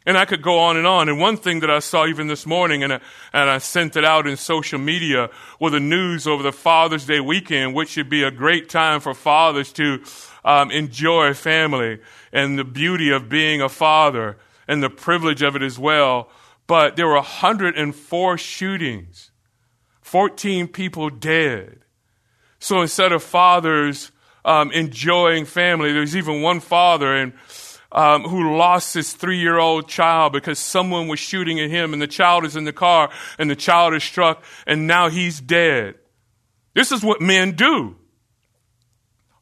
And 0.07 0.19
I 0.19 0.27
could 0.27 0.43
go 0.43 0.59
on 0.59 0.77
and 0.77 0.87
on. 0.87 1.09
And 1.09 1.19
one 1.19 1.39
thing 1.39 1.61
that 1.61 1.71
I 1.71 1.79
saw 1.79 2.07
even 2.07 2.27
this 2.27 2.45
morning, 2.45 2.83
and 2.83 2.93
I, 2.93 3.01
and 3.33 3.49
I 3.49 3.57
sent 3.57 3.97
it 3.97 4.05
out 4.05 4.27
in 4.27 4.37
social 4.37 4.79
media, 4.79 5.31
was 5.59 5.73
the 5.73 5.81
news 5.81 6.27
over 6.27 6.43
the 6.43 6.53
Father's 6.53 7.07
Day 7.07 7.21
weekend, 7.21 7.75
which 7.75 7.91
should 7.91 8.11
be 8.11 8.23
a 8.23 8.31
great 8.31 8.69
time 8.69 9.01
for 9.01 9.15
fathers 9.15 9.73
to 9.75 10.03
um, 10.45 10.71
enjoy 10.71 11.33
family 11.33 12.01
and 12.33 12.59
the 12.59 12.65
beauty 12.65 13.11
of 13.11 13.31
being 13.31 13.63
a 13.63 13.69
father 13.69 14.37
and 14.69 14.83
the 14.83 14.91
privilege 14.91 15.41
of 15.41 15.57
it 15.57 15.63
as 15.63 15.79
well. 15.79 16.29
But 16.67 16.97
there 16.97 17.07
were 17.07 17.15
104 17.15 18.37
shootings 18.39 19.31
14 20.15 20.69
people 20.69 21.11
dead. 21.11 21.81
So 22.61 22.81
instead 22.83 23.11
of 23.11 23.21
fathers 23.21 24.13
um, 24.45 24.71
enjoying 24.71 25.45
family, 25.45 25.93
there's 25.93 26.15
even 26.15 26.41
one 26.41 26.61
father 26.61 27.13
and 27.17 27.33
um, 27.91 28.23
who 28.23 28.57
lost 28.57 28.95
his 28.95 29.13
three-year-old 29.13 29.89
child 29.89 30.33
because 30.33 30.61
someone 30.61 31.09
was 31.09 31.19
shooting 31.19 31.59
at 31.59 31.69
him, 31.69 31.93
and 31.93 32.01
the 32.01 32.07
child 32.07 32.45
is 32.45 32.55
in 32.55 32.63
the 32.63 32.73
car, 32.73 33.11
and 33.41 33.51
the 33.51 33.57
child 33.57 33.93
is 33.93 34.05
struck, 34.05 34.45
and 34.69 34.87
now 34.87 35.09
he's 35.09 35.41
dead. 35.41 35.97
This 36.75 36.93
is 36.93 37.03
what 37.03 37.21
men 37.21 37.57
do. 37.57 37.97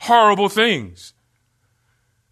Horrible 0.00 0.48
things. 0.48 1.12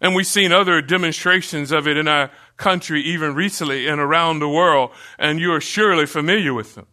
And 0.01 0.15
we've 0.15 0.25
seen 0.25 0.51
other 0.51 0.81
demonstrations 0.81 1.71
of 1.71 1.87
it 1.87 1.95
in 1.95 2.07
our 2.07 2.31
country, 2.57 3.03
even 3.03 3.35
recently 3.35 3.85
and 3.85 4.01
around 4.01 4.39
the 4.39 4.49
world, 4.49 4.89
and 5.19 5.39
you 5.39 5.53
are 5.53 5.61
surely 5.61 6.07
familiar 6.07 6.55
with 6.55 6.73
them. 6.73 6.87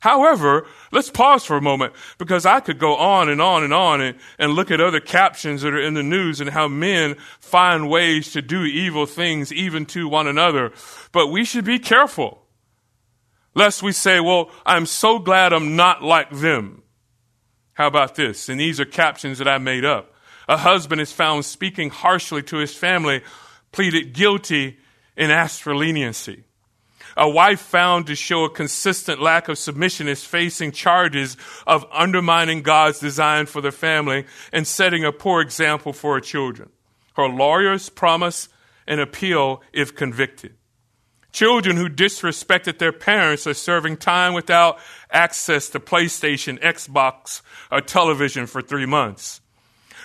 However, 0.00 0.66
let's 0.92 1.10
pause 1.10 1.44
for 1.44 1.56
a 1.56 1.62
moment 1.62 1.92
because 2.18 2.46
I 2.46 2.60
could 2.60 2.78
go 2.78 2.96
on 2.96 3.28
and 3.28 3.40
on 3.40 3.62
and 3.62 3.72
on 3.72 4.00
and, 4.00 4.18
and 4.38 4.52
look 4.52 4.70
at 4.70 4.80
other 4.80 5.00
captions 5.00 5.62
that 5.62 5.74
are 5.74 5.80
in 5.80 5.94
the 5.94 6.02
news 6.02 6.40
and 6.40 6.50
how 6.50 6.68
men 6.68 7.16
find 7.38 7.88
ways 7.88 8.32
to 8.32 8.42
do 8.42 8.64
evil 8.64 9.06
things 9.06 9.52
even 9.52 9.84
to 9.86 10.08
one 10.08 10.26
another. 10.26 10.72
But 11.12 11.28
we 11.28 11.44
should 11.44 11.64
be 11.64 11.78
careful 11.78 12.40
lest 13.54 13.82
we 13.82 13.92
say, 13.92 14.20
well, 14.20 14.50
I'm 14.64 14.86
so 14.86 15.18
glad 15.18 15.52
I'm 15.52 15.76
not 15.76 16.02
like 16.02 16.30
them. 16.30 16.82
How 17.74 17.86
about 17.86 18.14
this? 18.14 18.48
And 18.48 18.60
these 18.60 18.80
are 18.80 18.84
captions 18.84 19.38
that 19.38 19.48
I 19.48 19.58
made 19.58 19.84
up. 19.84 20.14
A 20.48 20.56
husband 20.56 21.00
is 21.00 21.12
found 21.12 21.44
speaking 21.44 21.90
harshly 21.90 22.42
to 22.44 22.56
his 22.56 22.74
family, 22.74 23.22
pleaded 23.72 24.12
guilty, 24.12 24.78
and 25.16 25.30
asked 25.30 25.62
for 25.62 25.76
leniency. 25.76 26.44
A 27.16 27.28
wife 27.28 27.60
found 27.60 28.06
to 28.06 28.14
show 28.14 28.44
a 28.44 28.50
consistent 28.50 29.20
lack 29.20 29.48
of 29.48 29.58
submission 29.58 30.08
is 30.08 30.24
facing 30.24 30.72
charges 30.72 31.36
of 31.66 31.84
undermining 31.92 32.62
God's 32.62 33.00
design 33.00 33.46
for 33.46 33.60
the 33.60 33.72
family 33.72 34.26
and 34.52 34.66
setting 34.66 35.04
a 35.04 35.12
poor 35.12 35.40
example 35.40 35.92
for 35.92 36.14
her 36.14 36.20
children. 36.20 36.70
Her 37.14 37.28
lawyers 37.28 37.88
promise 37.88 38.48
an 38.86 39.00
appeal 39.00 39.62
if 39.72 39.94
convicted. 39.94 40.54
Children 41.32 41.76
who 41.76 41.88
disrespected 41.88 42.78
their 42.78 42.92
parents 42.92 43.46
are 43.46 43.54
serving 43.54 43.98
time 43.98 44.34
without 44.34 44.78
access 45.12 45.68
to 45.70 45.80
PlayStation, 45.80 46.60
Xbox, 46.60 47.42
or 47.70 47.80
television 47.80 48.46
for 48.46 48.60
three 48.60 48.86
months. 48.86 49.40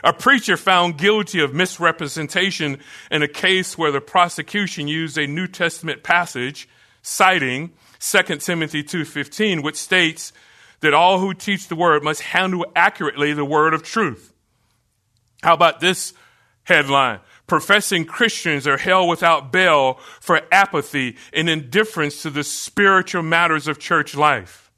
A 0.03 0.13
preacher 0.13 0.57
found 0.57 0.97
guilty 0.97 1.39
of 1.39 1.53
misrepresentation 1.53 2.79
in 3.09 3.24
a 3.24 3.27
case 3.27 3.77
where 3.77 3.91
the 3.91 4.01
prosecution 4.01 4.88
used 4.88 5.17
a 5.17 5.25
New 5.25 5.47
Testament 5.47 6.03
passage 6.03 6.67
citing 7.05 7.71
2 8.00 8.39
Timothy 8.39 8.83
2:15 8.83 9.62
which 9.62 9.75
states 9.75 10.33
that 10.79 10.93
all 10.93 11.19
who 11.19 11.33
teach 11.33 11.67
the 11.67 11.75
word 11.75 12.03
must 12.03 12.21
handle 12.21 12.65
accurately 12.75 13.31
the 13.31 13.45
word 13.45 13.74
of 13.74 13.83
truth. 13.83 14.33
How 15.43 15.53
about 15.53 15.79
this 15.79 16.13
headline? 16.63 17.19
Professing 17.45 18.05
Christians 18.05 18.65
are 18.65 18.77
held 18.77 19.07
without 19.07 19.51
bail 19.51 20.00
for 20.19 20.41
apathy 20.51 21.15
and 21.31 21.47
indifference 21.47 22.24
to 22.24 22.31
the 22.31 22.43
spiritual 22.43 23.21
matters 23.21 23.67
of 23.67 23.77
church 23.77 24.15
life. 24.15 24.71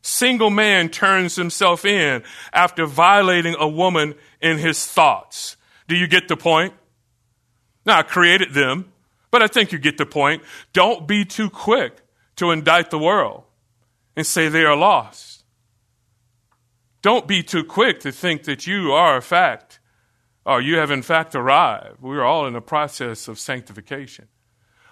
Single 0.00 0.50
man 0.50 0.88
turns 0.88 1.36
himself 1.36 1.84
in 1.84 2.22
after 2.52 2.86
violating 2.86 3.56
a 3.58 3.68
woman 3.68 4.14
in 4.40 4.56
his 4.56 4.86
thoughts. 4.86 5.56
Do 5.86 5.96
you 5.96 6.06
get 6.06 6.28
the 6.28 6.36
point? 6.36 6.72
Now, 7.84 7.98
I 7.98 8.02
created 8.02 8.54
them 8.54 8.92
But 9.36 9.42
I 9.42 9.48
think 9.48 9.70
you 9.70 9.78
get 9.78 9.98
the 9.98 10.06
point. 10.06 10.42
Don't 10.72 11.06
be 11.06 11.26
too 11.26 11.50
quick 11.50 12.00
to 12.36 12.52
indict 12.52 12.88
the 12.88 12.98
world 12.98 13.44
and 14.16 14.26
say 14.26 14.48
they 14.48 14.64
are 14.64 14.74
lost. 14.74 15.44
Don't 17.02 17.28
be 17.28 17.42
too 17.42 17.62
quick 17.62 18.00
to 18.00 18.12
think 18.12 18.44
that 18.44 18.66
you 18.66 18.92
are 18.92 19.18
a 19.18 19.20
fact 19.20 19.78
or 20.46 20.62
you 20.62 20.78
have 20.78 20.90
in 20.90 21.02
fact 21.02 21.34
arrived. 21.34 22.00
We're 22.00 22.24
all 22.24 22.46
in 22.46 22.56
a 22.56 22.62
process 22.62 23.28
of 23.28 23.38
sanctification. 23.38 24.28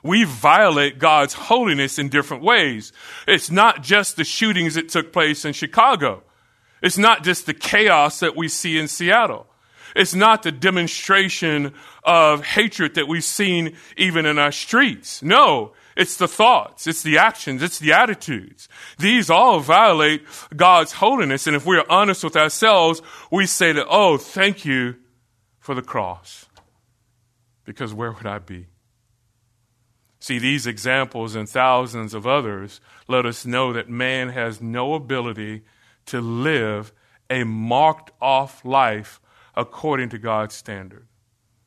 We 0.02 0.24
violate 0.24 0.98
God's 0.98 1.32
holiness 1.32 1.98
in 1.98 2.10
different 2.10 2.42
ways. 2.42 2.92
It's 3.26 3.50
not 3.50 3.82
just 3.82 4.16
the 4.16 4.24
shootings 4.24 4.74
that 4.74 4.90
took 4.90 5.10
place 5.10 5.46
in 5.46 5.54
Chicago. 5.54 6.22
It's 6.82 6.98
not 6.98 7.24
just 7.24 7.46
the 7.46 7.54
chaos 7.54 8.20
that 8.20 8.36
we 8.36 8.48
see 8.48 8.76
in 8.76 8.88
Seattle. 8.88 9.46
It's 9.94 10.14
not 10.14 10.42
the 10.42 10.52
demonstration 10.52 11.74
of 12.02 12.44
hatred 12.44 12.94
that 12.94 13.08
we've 13.08 13.24
seen 13.24 13.76
even 13.96 14.26
in 14.26 14.38
our 14.38 14.52
streets. 14.52 15.22
No, 15.22 15.72
it's 15.96 16.16
the 16.16 16.28
thoughts, 16.28 16.86
it's 16.86 17.02
the 17.02 17.18
actions, 17.18 17.62
it's 17.62 17.78
the 17.78 17.92
attitudes. 17.92 18.68
These 18.98 19.30
all 19.30 19.60
violate 19.60 20.24
God's 20.54 20.92
holiness. 20.92 21.46
And 21.46 21.54
if 21.54 21.64
we're 21.64 21.84
honest 21.88 22.24
with 22.24 22.36
ourselves, 22.36 23.00
we 23.30 23.46
say 23.46 23.72
that, 23.72 23.86
oh, 23.88 24.16
thank 24.16 24.64
you 24.64 24.96
for 25.58 25.74
the 25.74 25.82
cross. 25.82 26.46
Because 27.64 27.94
where 27.94 28.12
would 28.12 28.26
I 28.26 28.38
be? 28.38 28.66
See, 30.18 30.38
these 30.38 30.66
examples 30.66 31.34
and 31.34 31.48
thousands 31.48 32.14
of 32.14 32.26
others 32.26 32.80
let 33.08 33.26
us 33.26 33.44
know 33.44 33.72
that 33.74 33.90
man 33.90 34.30
has 34.30 34.60
no 34.60 34.94
ability 34.94 35.64
to 36.06 36.20
live 36.20 36.92
a 37.30 37.44
marked 37.44 38.10
off 38.20 38.64
life 38.64 39.20
according 39.56 40.08
to 40.10 40.18
God's 40.18 40.54
standard. 40.54 41.06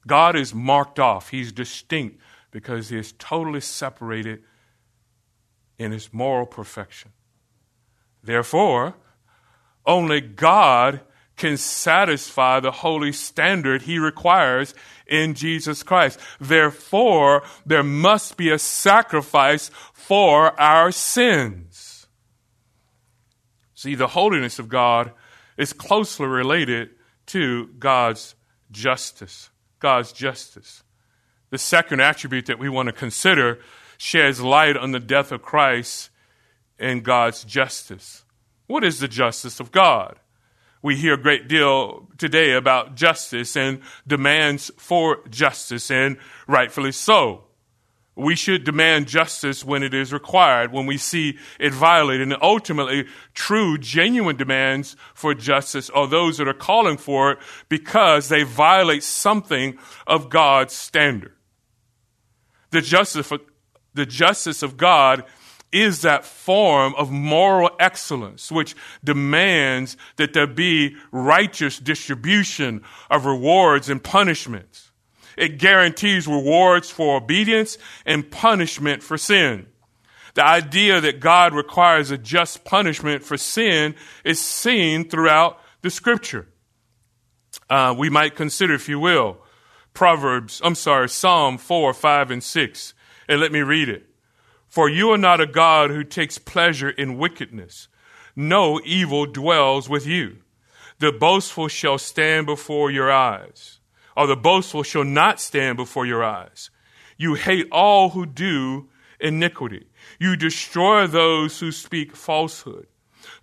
God 0.06 0.36
is 0.36 0.54
marked 0.54 1.00
off, 1.00 1.30
He's 1.30 1.52
distinct 1.52 2.20
because 2.52 2.90
He 2.90 2.98
is 2.98 3.14
totally 3.20 3.62
separated 3.62 4.42
in 5.78 5.92
His 5.92 6.14
moral 6.14 6.46
perfection. 6.46 7.12
Therefore, 8.24 8.96
only 9.86 10.22
God 10.22 11.02
can 11.36 11.56
satisfy 11.56 12.60
the 12.60 12.72
holy 12.72 13.12
standard 13.12 13.84
He 13.84 14.00
requires 14.00 14.74
in 15.06 15.34
Jesus 15.34 15.84
Christ. 15.84 16.20
Therefore, 16.40 17.44
there 17.66 17.84
must 17.84 18.38
be 18.38 18.50
a 18.50 18.60
sacrifice 18.60 19.70
for 19.94 20.60
our 20.60 20.92
sins. 20.92 22.08
See, 23.76 23.94
the 23.94 24.08
holiness 24.08 24.58
of 24.58 24.68
God 24.68 25.12
is 25.58 25.72
closely 25.74 26.26
related 26.26 26.90
to 27.28 27.68
God's 27.80 28.36
justice. 28.72 29.50
God's 29.80 30.12
justice. 30.12 30.84
The 31.50 31.58
second 31.58 32.02
attribute 32.02 32.48
that 32.48 32.60
we 32.60 32.70
want 32.70 32.88
to 32.88 32.94
consider 32.94 33.60
sheds 33.98 34.42
light 34.42 34.76
on 34.76 34.92
the 34.92 35.00
death 35.00 35.32
of 35.32 35.42
Christ 35.42 36.10
and 36.78 37.04
God's 37.04 37.44
justice. 37.44 38.26
What 38.68 38.84
is 38.84 39.00
the 39.00 39.08
justice 39.08 39.60
of 39.60 39.72
God? 39.72 40.20
We 40.82 40.96
hear 40.96 41.14
a 41.14 41.22
great 41.22 41.48
deal 41.48 42.08
today 42.18 42.54
about 42.54 42.96
justice 42.96 43.56
and 43.56 43.82
demands 44.06 44.72
for 44.78 45.28
justice, 45.30 45.90
and 45.90 46.18
rightfully 46.48 46.92
so. 46.92 47.47
We 48.18 48.36
should 48.36 48.64
demand 48.64 49.08
justice 49.08 49.64
when 49.64 49.84
it 49.84 49.94
is 49.94 50.12
required, 50.12 50.72
when 50.72 50.88
we 50.88 50.98
see 50.98 51.38
it 51.60 51.72
violated. 51.72 52.24
And 52.24 52.42
ultimately, 52.42 53.06
true, 53.36 53.78
genuine 53.78 54.36
demands 54.36 54.96
for 55.14 55.36
justice 55.36 55.92
are 55.92 56.08
those 56.08 56.40
that 56.40 56.48
are 56.48 56.54
calling 56.54 56.98
for 56.98 57.34
it 57.34 57.40
because 57.70 58.30
they 58.30 58.42
violate 58.42 59.04
something 59.04 59.78
of 60.08 60.30
God's 60.32 60.74
standard. 60.74 61.34
The 62.72 62.82
justice, 62.82 63.32
the 63.94 64.06
justice 64.08 64.64
of 64.64 64.78
God 64.78 65.24
is 65.72 66.02
that 66.02 66.26
form 66.26 66.96
of 66.96 67.12
moral 67.12 67.70
excellence 67.80 68.52
which 68.52 68.76
demands 69.04 69.96
that 70.16 70.34
there 70.34 70.48
be 70.48 70.96
righteous 71.12 71.78
distribution 71.78 72.82
of 73.12 73.26
rewards 73.26 73.90
and 73.90 74.04
punishments. 74.04 74.87
It 75.38 75.60
guarantees 75.60 76.28
rewards 76.28 76.90
for 76.90 77.18
obedience 77.18 77.78
and 78.06 78.30
punishment 78.30 79.04
for 79.04 79.18
sin. 79.18 79.68
The 80.34 80.46
idea 80.46 81.00
that 81.00 81.20
God 81.20 81.54
requires 81.54 82.12
a 82.12 82.18
just 82.18 82.66
punishment 82.66 83.24
for 83.24 83.38
sin 83.38 83.96
is 84.24 84.40
seen 84.40 85.08
throughout 85.08 85.60
the 85.82 85.92
scripture. 85.92 86.48
Uh, 87.70 87.96
we 87.98 88.10
might 88.10 88.36
consider, 88.36 88.74
if 88.74 88.90
you 88.90 89.00
will, 89.00 89.38
Proverbs, 89.94 90.62
I'm 90.64 90.76
sorry, 90.76 91.10
Psalm 91.10 91.58
4, 91.58 91.94
5, 91.94 92.32
and 92.32 92.44
6. 92.44 92.94
And 93.28 93.40
let 93.40 93.52
me 93.52 93.62
read 93.62 93.90
it. 93.90 94.08
For 94.68 94.90
you 94.90 95.12
are 95.12 95.18
not 95.18 95.42
a 95.42 95.48
God 95.48 95.90
who 95.90 96.04
takes 96.04 96.38
pleasure 96.38 96.90
in 96.90 97.18
wickedness. 97.18 97.88
No 98.36 98.80
evil 98.86 99.26
dwells 99.26 99.90
with 99.90 100.06
you. 100.06 100.38
The 101.00 101.12
boastful 101.12 101.68
shall 101.68 101.98
stand 101.98 102.46
before 102.46 102.92
your 102.92 103.12
eyes 103.12 103.77
or 104.18 104.26
the 104.26 104.36
boastful 104.36 104.82
shall 104.82 105.04
not 105.04 105.40
stand 105.40 105.78
before 105.78 106.06
your 106.06 106.24
eyes. 106.24 106.72
You 107.18 107.36
hate 107.36 107.68
all 107.72 108.10
who 108.10 108.26
do 108.26 108.90
iniquity. 109.20 109.86
You 110.20 110.36
destroy 110.36 111.06
those 111.06 111.60
who 111.60 111.72
speak 111.72 112.16
falsehood. 112.16 112.88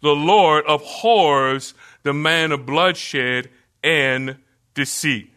The 0.02 0.16
Lord 0.16 0.64
abhors 0.68 1.74
the 2.02 2.12
man 2.12 2.50
of 2.50 2.66
bloodshed 2.66 3.50
and 3.84 4.38
deceit. 4.74 5.30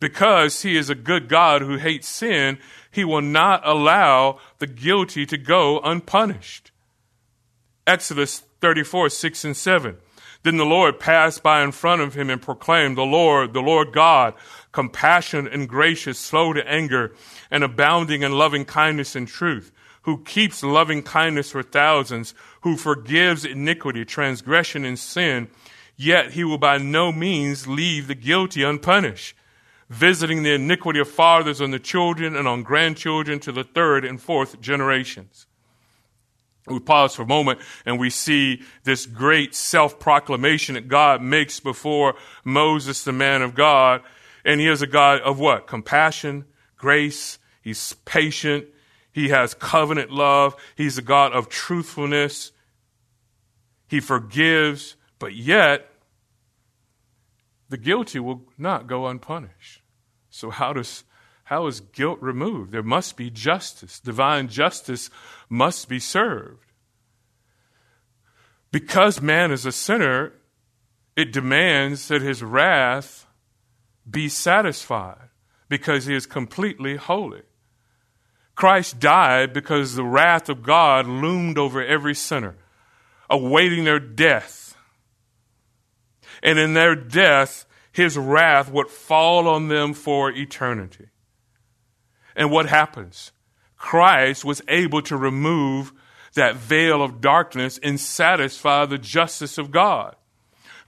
Because 0.00 0.62
he 0.62 0.76
is 0.76 0.90
a 0.90 0.96
good 0.96 1.28
God 1.28 1.62
who 1.62 1.76
hates 1.76 2.08
sin, 2.08 2.58
he 2.90 3.04
will 3.04 3.22
not 3.22 3.62
allow 3.64 4.40
the 4.58 4.66
guilty 4.66 5.26
to 5.26 5.38
go 5.38 5.78
unpunished. 5.78 6.72
Exodus 7.86 8.42
34, 8.60 9.10
6 9.10 9.44
and 9.44 9.56
7. 9.56 9.96
Then 10.44 10.58
the 10.58 10.66
Lord 10.66 11.00
passed 11.00 11.42
by 11.42 11.64
in 11.64 11.72
front 11.72 12.02
of 12.02 12.12
him 12.12 12.28
and 12.28 12.40
proclaimed, 12.40 12.98
The 12.98 13.02
Lord, 13.02 13.54
the 13.54 13.62
Lord 13.62 13.92
God, 13.92 14.34
compassionate 14.72 15.54
and 15.54 15.66
gracious, 15.66 16.18
slow 16.18 16.52
to 16.52 16.68
anger, 16.68 17.14
and 17.50 17.64
abounding 17.64 18.22
in 18.22 18.32
loving 18.32 18.66
kindness 18.66 19.16
and 19.16 19.26
truth, 19.26 19.72
who 20.02 20.22
keeps 20.22 20.62
loving 20.62 21.02
kindness 21.02 21.50
for 21.50 21.62
thousands, 21.62 22.34
who 22.60 22.76
forgives 22.76 23.46
iniquity, 23.46 24.04
transgression, 24.04 24.84
and 24.84 24.98
sin, 24.98 25.48
yet 25.96 26.32
he 26.32 26.44
will 26.44 26.58
by 26.58 26.76
no 26.76 27.10
means 27.10 27.66
leave 27.66 28.06
the 28.06 28.14
guilty 28.14 28.62
unpunished, 28.62 29.34
visiting 29.88 30.42
the 30.42 30.52
iniquity 30.52 31.00
of 31.00 31.08
fathers 31.08 31.62
on 31.62 31.70
the 31.70 31.78
children 31.78 32.36
and 32.36 32.46
on 32.46 32.62
grandchildren 32.62 33.40
to 33.40 33.50
the 33.50 33.64
third 33.64 34.04
and 34.04 34.20
fourth 34.20 34.60
generations 34.60 35.46
we 36.66 36.80
pause 36.80 37.14
for 37.14 37.22
a 37.22 37.26
moment 37.26 37.60
and 37.84 37.98
we 37.98 38.08
see 38.08 38.62
this 38.84 39.04
great 39.04 39.54
self 39.54 39.98
proclamation 39.98 40.74
that 40.74 40.88
God 40.88 41.20
makes 41.20 41.60
before 41.60 42.14
Moses, 42.44 43.04
the 43.04 43.12
man 43.12 43.42
of 43.42 43.54
God. 43.54 44.02
And 44.44 44.60
he 44.60 44.68
is 44.68 44.82
a 44.82 44.86
God 44.86 45.20
of 45.20 45.38
what? 45.38 45.66
Compassion, 45.66 46.44
grace. 46.76 47.38
He's 47.62 47.94
patient. 48.04 48.66
He 49.12 49.28
has 49.28 49.54
covenant 49.54 50.10
love. 50.10 50.56
He's 50.74 50.98
a 50.98 51.02
God 51.02 51.32
of 51.32 51.48
truthfulness. 51.48 52.52
He 53.86 54.00
forgives, 54.00 54.96
but 55.18 55.34
yet 55.34 55.88
the 57.68 57.76
guilty 57.76 58.18
will 58.18 58.42
not 58.58 58.86
go 58.86 59.06
unpunished. 59.06 59.82
So, 60.30 60.50
how 60.50 60.72
does 60.72 61.04
how 61.44 61.66
is 61.66 61.80
guilt 61.80 62.18
removed? 62.22 62.72
There 62.72 62.82
must 62.82 63.16
be 63.16 63.30
justice. 63.30 64.00
Divine 64.00 64.48
justice 64.48 65.10
must 65.48 65.88
be 65.88 65.98
served. 65.98 66.72
Because 68.72 69.20
man 69.20 69.52
is 69.52 69.66
a 69.66 69.72
sinner, 69.72 70.32
it 71.16 71.32
demands 71.32 72.08
that 72.08 72.22
his 72.22 72.42
wrath 72.42 73.26
be 74.08 74.28
satisfied 74.28 75.28
because 75.68 76.06
he 76.06 76.14
is 76.14 76.26
completely 76.26 76.96
holy. 76.96 77.42
Christ 78.54 78.98
died 78.98 79.52
because 79.52 79.94
the 79.94 80.04
wrath 80.04 80.48
of 80.48 80.62
God 80.62 81.06
loomed 81.06 81.58
over 81.58 81.84
every 81.84 82.14
sinner, 82.14 82.56
awaiting 83.28 83.84
their 83.84 84.00
death. 84.00 84.76
And 86.42 86.58
in 86.58 86.74
their 86.74 86.94
death, 86.94 87.66
his 87.92 88.16
wrath 88.16 88.70
would 88.70 88.88
fall 88.88 89.46
on 89.46 89.68
them 89.68 89.92
for 89.92 90.30
eternity. 90.30 91.08
And 92.36 92.50
what 92.50 92.66
happens? 92.66 93.32
Christ 93.76 94.44
was 94.44 94.62
able 94.68 95.02
to 95.02 95.16
remove 95.16 95.92
that 96.34 96.56
veil 96.56 97.02
of 97.02 97.20
darkness 97.20 97.78
and 97.82 97.98
satisfy 97.98 98.86
the 98.86 98.98
justice 98.98 99.58
of 99.58 99.70
God. 99.70 100.16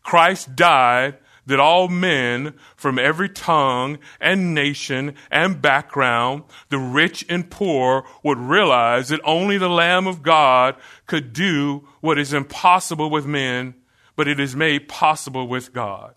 Christ 0.03 0.57
died 0.57 1.19
that 1.47 1.61
all 1.61 1.89
men 1.89 2.55
from 2.75 2.99
every 2.99 3.29
tongue 3.29 3.99
and 4.21 4.55
nation 4.55 5.15
and 5.31 5.63
background, 5.63 6.43
the 6.69 6.79
rich 6.79 7.25
and 7.29 7.49
poor, 7.49 8.05
would 8.25 8.39
realize 8.39 9.09
that 9.09 9.21
only 9.25 9.57
the 9.57 9.69
Lamb 9.69 10.07
of 10.07 10.23
God 10.23 10.77
could 11.07 11.33
do 11.33 11.87
what 12.01 12.19
is 12.19 12.33
impossible 12.33 13.11
with 13.11 13.27
men, 13.27 13.75
but 14.17 14.27
it 14.27 14.41
is 14.41 14.57
made 14.57 14.89
possible 14.89 15.47
with 15.47 15.73
God. 15.73 16.15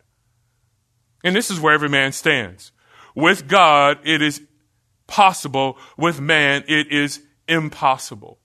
And 1.23 1.35
this 1.35 1.51
is 1.51 1.59
where 1.59 1.73
every 1.73 1.89
man 1.89 2.11
stands. 2.11 2.71
With 3.13 3.47
God, 3.47 3.99
it 4.03 4.21
is 4.21 4.41
possible, 5.09 5.77
with 5.97 6.21
man 6.21 6.63
it 6.67 6.91
is 6.91 7.21
impossible. 7.47 8.39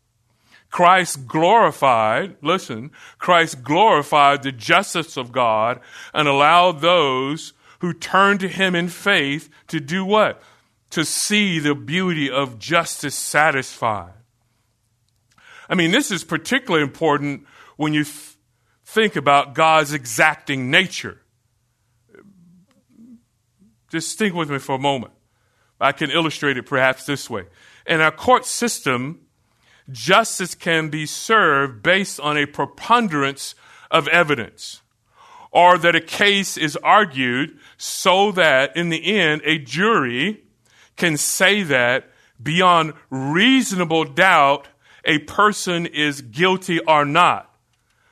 Christ 0.70 1.28
glorified, 1.28 2.36
listen, 2.42 2.90
Christ 3.18 3.62
glorified 3.62 4.42
the 4.42 4.50
justice 4.50 5.16
of 5.16 5.30
God 5.30 5.78
and 6.12 6.26
allowed 6.26 6.80
those 6.80 7.52
who 7.78 7.92
turn 7.92 8.38
to 8.38 8.48
him 8.48 8.74
in 8.74 8.88
faith 8.88 9.48
to 9.68 9.78
do 9.78 10.04
what? 10.04 10.42
To 10.90 11.04
see 11.04 11.60
the 11.60 11.76
beauty 11.76 12.28
of 12.28 12.58
justice 12.58 13.14
satisfied. 13.14 14.14
I 15.68 15.76
mean, 15.76 15.92
this 15.92 16.10
is 16.10 16.24
particularly 16.24 16.82
important 16.82 17.46
when 17.76 17.94
you 17.94 18.04
th- 18.04 18.36
think 18.84 19.14
about 19.14 19.54
God's 19.54 19.92
exacting 19.92 20.70
nature. 20.70 21.20
Just 23.90 24.18
think 24.18 24.34
with 24.34 24.50
me 24.50 24.58
for 24.58 24.74
a 24.74 24.78
moment. 24.78 25.12
I 25.80 25.92
can 25.92 26.10
illustrate 26.10 26.56
it 26.56 26.66
perhaps 26.66 27.06
this 27.06 27.28
way. 27.28 27.44
In 27.86 28.00
our 28.00 28.12
court 28.12 28.46
system, 28.46 29.20
justice 29.90 30.54
can 30.54 30.88
be 30.88 31.06
served 31.06 31.82
based 31.82 32.18
on 32.20 32.36
a 32.36 32.46
preponderance 32.46 33.54
of 33.90 34.08
evidence, 34.08 34.82
or 35.50 35.78
that 35.78 35.94
a 35.94 36.00
case 36.00 36.56
is 36.56 36.76
argued 36.76 37.58
so 37.76 38.32
that 38.32 38.76
in 38.76 38.88
the 38.88 39.16
end 39.16 39.42
a 39.44 39.58
jury 39.58 40.44
can 40.96 41.16
say 41.16 41.62
that 41.62 42.10
beyond 42.42 42.92
reasonable 43.10 44.04
doubt 44.04 44.68
a 45.04 45.18
person 45.20 45.86
is 45.86 46.22
guilty 46.22 46.80
or 46.80 47.04
not. 47.04 47.50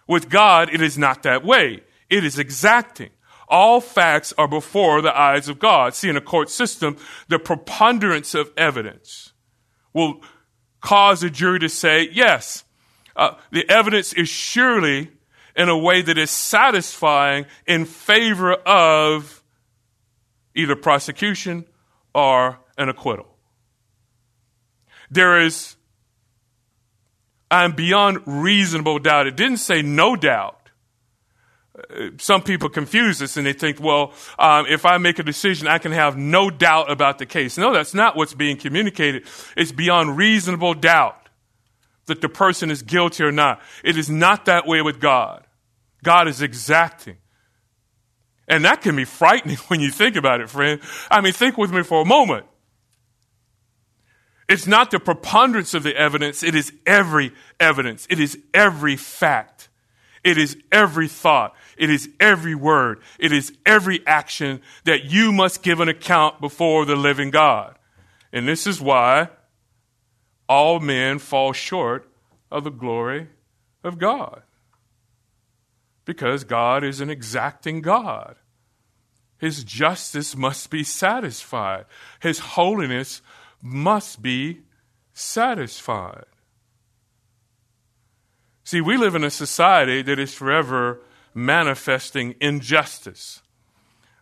With 0.06 0.28
God, 0.28 0.68
it 0.72 0.80
is 0.80 0.98
not 0.98 1.22
that 1.22 1.44
way. 1.44 1.82
It 2.10 2.24
is 2.24 2.38
exacting. 2.38 3.10
All 3.52 3.82
facts 3.82 4.32
are 4.38 4.48
before 4.48 5.02
the 5.02 5.14
eyes 5.14 5.46
of 5.50 5.58
God. 5.58 5.94
See, 5.94 6.08
in 6.08 6.16
a 6.16 6.22
court 6.22 6.48
system, 6.48 6.96
the 7.28 7.38
preponderance 7.38 8.34
of 8.34 8.50
evidence 8.56 9.34
will 9.92 10.22
cause 10.80 11.22
a 11.22 11.28
jury 11.28 11.58
to 11.58 11.68
say, 11.68 12.08
yes, 12.10 12.64
uh, 13.14 13.34
the 13.50 13.68
evidence 13.68 14.14
is 14.14 14.30
surely 14.30 15.10
in 15.54 15.68
a 15.68 15.76
way 15.76 16.00
that 16.00 16.16
is 16.16 16.30
satisfying 16.30 17.44
in 17.66 17.84
favor 17.84 18.54
of 18.54 19.42
either 20.54 20.74
prosecution 20.74 21.66
or 22.14 22.58
an 22.78 22.88
acquittal. 22.88 23.36
There 25.10 25.42
is, 25.42 25.76
I'm 27.50 27.72
beyond 27.72 28.22
reasonable 28.24 28.98
doubt. 28.98 29.26
It 29.26 29.36
didn't 29.36 29.58
say 29.58 29.82
no 29.82 30.16
doubt 30.16 30.61
some 32.18 32.42
people 32.42 32.68
confuse 32.68 33.18
this 33.18 33.36
and 33.36 33.46
they 33.46 33.52
think, 33.52 33.80
well, 33.80 34.12
um, 34.38 34.66
if 34.68 34.84
I 34.86 34.98
make 34.98 35.18
a 35.18 35.22
decision, 35.22 35.68
I 35.68 35.78
can 35.78 35.92
have 35.92 36.16
no 36.16 36.50
doubt 36.50 36.90
about 36.90 37.18
the 37.18 37.26
case. 37.26 37.58
No, 37.58 37.72
that's 37.72 37.94
not 37.94 38.16
what's 38.16 38.34
being 38.34 38.56
communicated. 38.56 39.24
It's 39.56 39.72
beyond 39.72 40.16
reasonable 40.16 40.74
doubt 40.74 41.28
that 42.06 42.20
the 42.20 42.28
person 42.28 42.70
is 42.70 42.82
guilty 42.82 43.24
or 43.24 43.32
not. 43.32 43.60
It 43.84 43.96
is 43.96 44.10
not 44.10 44.46
that 44.46 44.66
way 44.66 44.82
with 44.82 45.00
God. 45.00 45.44
God 46.02 46.28
is 46.28 46.42
exacting. 46.42 47.16
And 48.48 48.64
that 48.64 48.82
can 48.82 48.96
be 48.96 49.04
frightening 49.04 49.56
when 49.68 49.80
you 49.80 49.90
think 49.90 50.16
about 50.16 50.40
it, 50.40 50.50
friend. 50.50 50.80
I 51.10 51.20
mean, 51.20 51.32
think 51.32 51.56
with 51.56 51.72
me 51.72 51.82
for 51.82 52.02
a 52.02 52.04
moment. 52.04 52.46
It's 54.48 54.66
not 54.66 54.90
the 54.90 55.00
preponderance 55.00 55.72
of 55.72 55.82
the 55.82 55.96
evidence, 55.96 56.42
it 56.42 56.54
is 56.54 56.72
every 56.84 57.32
evidence, 57.58 58.06
it 58.10 58.20
is 58.20 58.36
every 58.52 58.96
fact. 58.96 59.51
It 60.24 60.38
is 60.38 60.56
every 60.70 61.08
thought. 61.08 61.54
It 61.76 61.90
is 61.90 62.08
every 62.20 62.54
word. 62.54 63.02
It 63.18 63.32
is 63.32 63.52
every 63.66 64.06
action 64.06 64.62
that 64.84 65.04
you 65.04 65.32
must 65.32 65.62
give 65.62 65.80
an 65.80 65.88
account 65.88 66.40
before 66.40 66.84
the 66.84 66.96
living 66.96 67.30
God. 67.30 67.76
And 68.32 68.46
this 68.46 68.66
is 68.66 68.80
why 68.80 69.30
all 70.48 70.80
men 70.80 71.18
fall 71.18 71.52
short 71.52 72.08
of 72.50 72.64
the 72.64 72.70
glory 72.70 73.28
of 73.82 73.98
God. 73.98 74.42
Because 76.04 76.44
God 76.44 76.84
is 76.84 77.00
an 77.00 77.10
exacting 77.10 77.80
God. 77.80 78.36
His 79.38 79.64
justice 79.64 80.36
must 80.36 80.70
be 80.70 80.84
satisfied. 80.84 81.86
His 82.20 82.38
holiness 82.38 83.22
must 83.60 84.22
be 84.22 84.60
satisfied. 85.12 86.26
See, 88.72 88.80
we 88.80 88.96
live 88.96 89.14
in 89.14 89.22
a 89.22 89.28
society 89.28 90.00
that 90.00 90.18
is 90.18 90.32
forever 90.32 91.02
manifesting 91.34 92.36
injustice. 92.40 93.42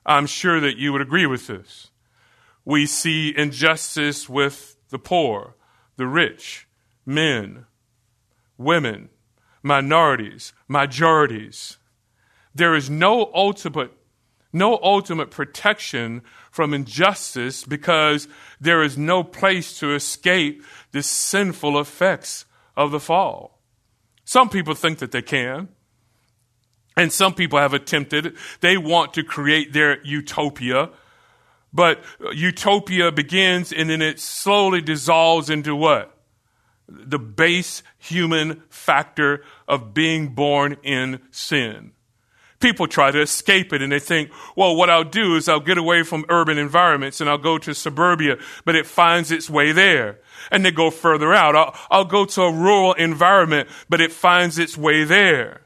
I'm 0.05 0.27
sure 0.27 0.59
that 0.59 0.77
you 0.77 0.93
would 0.93 1.03
agree 1.03 1.25
with 1.25 1.47
this. 1.47 1.93
We 2.65 2.85
see 2.87 3.33
injustice 3.37 4.29
with 4.29 4.75
the 4.89 4.99
poor, 4.99 5.55
the 5.95 6.09
rich, 6.09 6.67
men, 7.07 7.67
women, 8.59 9.11
minorities, 9.63 10.53
majorities. 10.67 11.79
There 12.53 12.75
is 12.75 12.91
no 12.91 13.31
ultimate 13.33 13.93
no 14.53 14.81
ultimate 14.83 15.31
protection 15.31 16.23
from 16.51 16.75
injustice 16.75 17.65
because 17.65 18.27
there 18.61 18.83
is 18.83 18.99
no 18.99 19.23
place 19.23 19.79
to 19.79 19.95
escape 19.95 20.65
the 20.91 21.05
sinful 21.05 21.79
effects 21.79 22.47
of 22.77 22.91
the 22.91 22.99
fall. 22.99 23.60
Some 24.31 24.49
people 24.49 24.77
think 24.77 25.01
that 25.01 25.11
they 25.11 25.23
can. 25.23 25.71
And 26.97 27.13
some 27.13 27.35
people 27.35 27.59
have 27.59 27.75
attempted. 27.75 28.37
They 28.61 28.77
want 28.77 29.13
to 29.15 29.25
create 29.25 29.73
their 29.73 30.01
utopia. 30.07 30.91
But 31.73 32.05
uh, 32.25 32.31
utopia 32.31 33.11
begins 33.11 33.73
and 33.73 33.91
then 33.91 34.01
it 34.01 34.21
slowly 34.21 34.83
dissolves 34.83 35.51
into 35.51 35.75
what? 35.75 36.17
The 36.87 37.19
base 37.19 37.83
human 37.99 38.63
factor 38.69 39.43
of 39.67 39.95
being 39.95 40.29
born 40.29 40.77
in 40.85 41.19
sin. 41.33 41.91
People 42.61 42.87
try 42.87 43.11
to 43.11 43.21
escape 43.21 43.73
it 43.73 43.81
and 43.81 43.91
they 43.91 43.99
think, 43.99 44.31
well, 44.55 44.77
what 44.77 44.91
I'll 44.91 45.03
do 45.03 45.37
is 45.37 45.49
I'll 45.49 45.61
get 45.61 45.79
away 45.79 46.03
from 46.03 46.27
urban 46.29 46.59
environments 46.59 47.21
and 47.21 47.31
I'll 47.31 47.39
go 47.39 47.57
to 47.59 47.75
suburbia, 47.75 48.37
but 48.67 48.77
it 48.77 48.87
finds 48.87 49.31
its 49.31 49.49
way 49.49 49.73
there 49.73 50.19
and 50.51 50.65
they 50.65 50.71
go 50.71 50.91
further 50.91 51.33
out. 51.33 51.57
I'll, 51.57 51.75
I'll 51.91 52.05
go 52.05 52.25
to 52.25 52.43
a 52.43 52.53
rural 52.53 52.93
environment, 52.95 53.69
but 53.89 54.01
it 54.01 54.13
finds 54.13 54.59
its 54.59 54.77
way 54.77 55.05
there. 55.05 55.63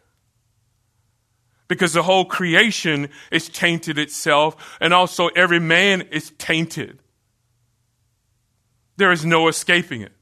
Because 1.67 1.93
the 1.93 2.03
whole 2.03 2.25
creation 2.25 3.09
is 3.31 3.49
tainted 3.49 3.99
itself, 3.99 4.77
and 4.81 4.93
also 4.93 5.29
every 5.29 5.59
man 5.59 6.03
is 6.03 6.31
tainted. 6.39 6.99
There 8.97 9.11
is 9.11 9.25
no 9.25 9.49
escaping 9.49 10.03
it. 10.03 10.13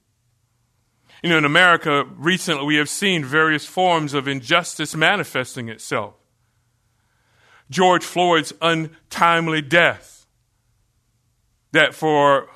You 1.23 1.31
know, 1.31 1.39
in 1.39 1.45
America, 1.45 2.05
recently 2.17 2.65
we 2.65 2.77
have 2.77 2.89
seen 2.89 3.25
various 3.25 3.67
forms 3.67 4.15
of 4.15 4.29
injustice 4.29 4.95
manifesting 4.95 5.69
itself. 5.69 6.15
George 7.73 8.05
Floyd's 8.05 8.53
untimely 8.61 9.63
death, 9.63 10.27
that 11.73 11.95
for 11.95 12.49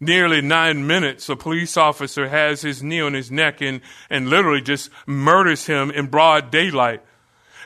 nearly 0.00 0.42
nine 0.42 0.86
minutes, 0.86 1.28
a 1.28 1.36
police 1.36 1.76
officer 1.76 2.28
has 2.28 2.60
his 2.62 2.82
knee 2.82 3.00
on 3.00 3.14
his 3.14 3.30
neck 3.30 3.60
and, 3.60 3.80
and 4.10 4.28
literally 4.28 4.60
just 4.60 4.90
murders 5.06 5.66
him 5.66 5.92
in 5.92 6.08
broad 6.08 6.50
daylight. 6.50 7.02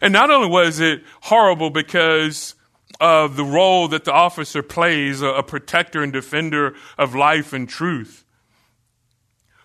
And 0.03 0.13
not 0.13 0.31
only 0.31 0.49
was 0.49 0.79
it 0.79 1.03
horrible 1.23 1.71
because 1.71 2.55
of 3.01 3.37
the 3.37 3.45
role 3.45 3.89
that 3.89 4.05
the 4.05 4.13
officer 4.13 4.63
plays, 4.63 5.23
a, 5.23 5.29
a 5.29 5.43
protector 5.43 6.03
and 6.03 6.13
defender 6.13 6.75
of 6.99 7.15
life 7.15 7.55
and 7.55 7.67
truth, 7.67 8.25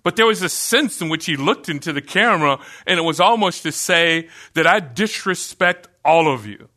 but 0.04 0.16
there 0.16 0.26
was 0.26 0.42
a 0.42 0.50
sense 0.50 1.02
in 1.02 1.10
which 1.10 1.26
he 1.26 1.36
looked 1.36 1.68
into 1.68 1.92
the 1.94 2.02
camera 2.02 2.60
and 2.88 2.98
it 2.98 3.04
was 3.04 3.20
almost 3.20 3.64
to 3.64 3.72
say 3.72 4.30
that 4.54 4.66
I 4.66 4.80
disrespect 4.80 5.90
all 6.04 6.34
of 6.34 6.46
you. 6.46 6.70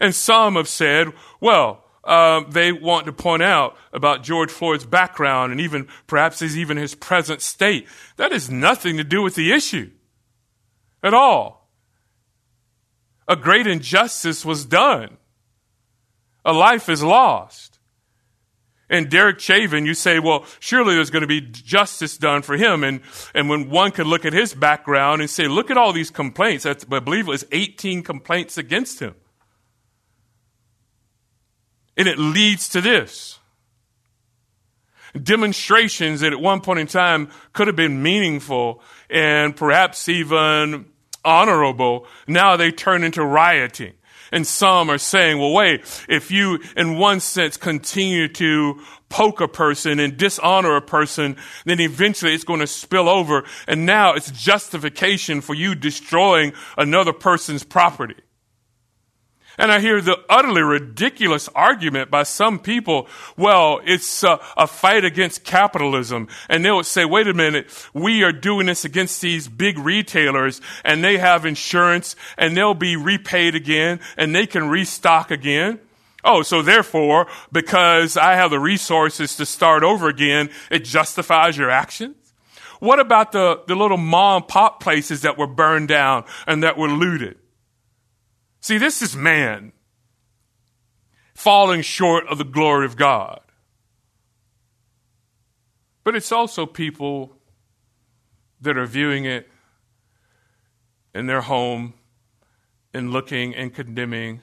And 0.00 0.14
some 0.14 0.56
have 0.56 0.68
said, 0.68 1.12
well, 1.40 1.84
um, 2.04 2.46
they 2.50 2.72
want 2.72 3.06
to 3.06 3.12
point 3.12 3.42
out 3.42 3.76
about 3.92 4.22
George 4.22 4.50
Floyd's 4.50 4.86
background 4.86 5.52
and 5.52 5.60
even 5.60 5.88
perhaps 6.06 6.38
his, 6.40 6.56
even 6.56 6.76
his 6.76 6.94
present 6.94 7.42
state. 7.42 7.86
That 8.16 8.32
has 8.32 8.50
nothing 8.50 8.96
to 8.96 9.04
do 9.04 9.22
with 9.22 9.34
the 9.34 9.52
issue 9.52 9.90
at 11.02 11.12
all. 11.12 11.68
A 13.28 13.36
great 13.36 13.66
injustice 13.66 14.44
was 14.44 14.64
done. 14.64 15.18
A 16.44 16.52
life 16.52 16.88
is 16.88 17.02
lost. 17.02 17.78
And 18.90 19.10
Derek 19.10 19.38
Chauvin, 19.38 19.84
you 19.84 19.92
say, 19.92 20.18
well, 20.18 20.46
surely 20.60 20.94
there's 20.94 21.10
going 21.10 21.20
to 21.20 21.28
be 21.28 21.42
justice 21.42 22.16
done 22.16 22.40
for 22.40 22.56
him. 22.56 22.84
And, 22.84 23.02
and 23.34 23.50
when 23.50 23.68
one 23.68 23.90
could 23.90 24.06
look 24.06 24.24
at 24.24 24.32
his 24.32 24.54
background 24.54 25.20
and 25.20 25.28
say, 25.28 25.46
look 25.46 25.70
at 25.70 25.76
all 25.76 25.92
these 25.92 26.10
complaints, 26.10 26.64
I 26.64 26.72
believe 26.72 27.28
it 27.28 27.30
was 27.30 27.44
18 27.52 28.02
complaints 28.02 28.56
against 28.56 29.00
him. 29.00 29.14
And 31.98 32.08
it 32.08 32.18
leads 32.18 32.70
to 32.70 32.80
this. 32.80 33.38
Demonstrations 35.20 36.20
that 36.20 36.32
at 36.32 36.40
one 36.40 36.60
point 36.60 36.78
in 36.78 36.86
time 36.86 37.28
could 37.52 37.66
have 37.66 37.76
been 37.76 38.02
meaningful 38.02 38.80
and 39.10 39.56
perhaps 39.56 40.08
even 40.08 40.86
honorable, 41.24 42.06
now 42.26 42.56
they 42.56 42.70
turn 42.70 43.02
into 43.02 43.24
rioting. 43.24 43.94
And 44.30 44.46
some 44.46 44.90
are 44.90 44.98
saying, 44.98 45.38
well, 45.38 45.52
wait, 45.52 46.04
if 46.08 46.30
you, 46.30 46.60
in 46.76 46.98
one 46.98 47.20
sense, 47.20 47.56
continue 47.56 48.28
to 48.28 48.80
poke 49.08 49.40
a 49.40 49.48
person 49.48 49.98
and 49.98 50.16
dishonor 50.16 50.76
a 50.76 50.82
person, 50.82 51.36
then 51.64 51.80
eventually 51.80 52.34
it's 52.34 52.44
going 52.44 52.60
to 52.60 52.66
spill 52.66 53.08
over. 53.08 53.44
And 53.66 53.86
now 53.86 54.12
it's 54.12 54.30
justification 54.30 55.40
for 55.40 55.54
you 55.54 55.74
destroying 55.74 56.52
another 56.76 57.14
person's 57.14 57.64
property. 57.64 58.16
And 59.58 59.72
I 59.72 59.80
hear 59.80 60.00
the 60.00 60.18
utterly 60.30 60.62
ridiculous 60.62 61.48
argument 61.48 62.12
by 62.12 62.22
some 62.22 62.60
people, 62.60 63.08
well, 63.36 63.80
it's 63.84 64.22
a, 64.22 64.40
a, 64.56 64.68
fight 64.68 65.04
against 65.04 65.42
capitalism. 65.42 66.28
And 66.48 66.64
they 66.64 66.70
would 66.70 66.86
say, 66.86 67.04
wait 67.04 67.26
a 67.26 67.34
minute, 67.34 67.68
we 67.92 68.22
are 68.22 68.30
doing 68.30 68.66
this 68.66 68.84
against 68.84 69.20
these 69.20 69.48
big 69.48 69.76
retailers 69.76 70.60
and 70.84 71.02
they 71.02 71.18
have 71.18 71.44
insurance 71.44 72.14
and 72.36 72.56
they'll 72.56 72.72
be 72.72 72.94
repaid 72.94 73.56
again 73.56 73.98
and 74.16 74.32
they 74.32 74.46
can 74.46 74.68
restock 74.68 75.32
again. 75.32 75.80
Oh, 76.22 76.42
so 76.42 76.62
therefore, 76.62 77.26
because 77.50 78.16
I 78.16 78.34
have 78.34 78.50
the 78.50 78.60
resources 78.60 79.36
to 79.36 79.46
start 79.46 79.82
over 79.82 80.08
again, 80.08 80.50
it 80.70 80.84
justifies 80.84 81.56
your 81.56 81.70
actions? 81.70 82.14
What 82.78 83.00
about 83.00 83.32
the, 83.32 83.62
the 83.66 83.74
little 83.74 83.96
mom 83.96 84.42
and 84.42 84.48
pop 84.48 84.80
places 84.80 85.22
that 85.22 85.36
were 85.36 85.48
burned 85.48 85.88
down 85.88 86.24
and 86.46 86.62
that 86.62 86.76
were 86.76 86.88
looted? 86.88 87.38
See, 88.60 88.78
this 88.78 89.02
is 89.02 89.14
man 89.14 89.72
falling 91.34 91.82
short 91.82 92.26
of 92.26 92.38
the 92.38 92.44
glory 92.44 92.84
of 92.84 92.96
God. 92.96 93.40
But 96.02 96.16
it's 96.16 96.32
also 96.32 96.66
people 96.66 97.36
that 98.60 98.76
are 98.76 98.86
viewing 98.86 99.24
it 99.24 99.48
in 101.14 101.26
their 101.26 101.42
home 101.42 101.94
and 102.92 103.12
looking 103.12 103.54
and 103.54 103.72
condemning, 103.72 104.40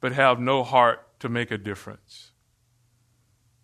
but 0.00 0.12
have 0.12 0.38
no 0.38 0.62
heart 0.64 1.18
to 1.20 1.28
make 1.28 1.50
a 1.50 1.58
difference. 1.58 2.32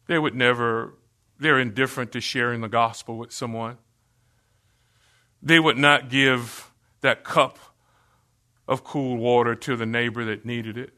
They 0.07 0.18
would 0.18 0.35
never, 0.35 0.94
they're 1.38 1.59
indifferent 1.59 2.12
to 2.12 2.20
sharing 2.20 2.61
the 2.61 2.68
gospel 2.68 3.18
with 3.18 3.33
someone. 3.33 3.79
They 5.42 5.61
would 5.61 5.79
not 5.79 6.09
give 6.09 6.70
that 7.01 7.25
cup 7.25 7.59
of 8.66 8.85
cool 8.85 9.16
water 9.16 9.55
to 9.55 9.77
the 9.77 9.87
neighbor 9.87 10.24
that 10.24 10.44
needed 10.44 10.79
it. 10.79 10.92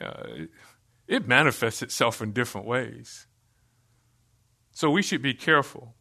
Uh, 0.00 0.46
it 1.06 1.28
manifests 1.28 1.82
itself 1.82 2.20
in 2.20 2.32
different 2.32 2.66
ways. 2.66 3.26
So 4.72 4.90
we 4.90 5.02
should 5.02 5.22
be 5.22 5.34
careful. 5.34 5.94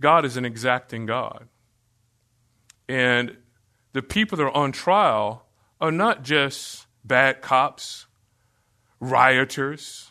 God 0.00 0.24
is 0.24 0.36
an 0.36 0.44
exacting 0.44 1.06
God. 1.06 1.48
And 2.88 3.36
the 3.92 4.02
people 4.02 4.36
that 4.38 4.44
are 4.44 4.56
on 4.56 4.72
trial 4.72 5.46
are 5.80 5.92
not 5.92 6.22
just 6.22 6.86
bad 7.04 7.42
cops, 7.42 8.06
rioters, 9.00 10.10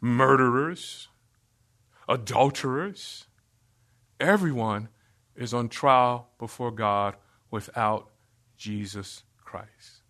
murderers, 0.00 1.08
adulterers. 2.08 3.26
Everyone 4.20 4.88
is 5.36 5.54
on 5.54 5.68
trial 5.68 6.28
before 6.38 6.70
God 6.70 7.16
without 7.50 8.10
Jesus 8.56 9.22
Christ. 9.44 10.02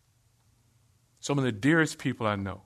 Some 1.20 1.38
of 1.38 1.44
the 1.44 1.52
dearest 1.52 1.98
people 1.98 2.26
I 2.26 2.36
know, 2.36 2.62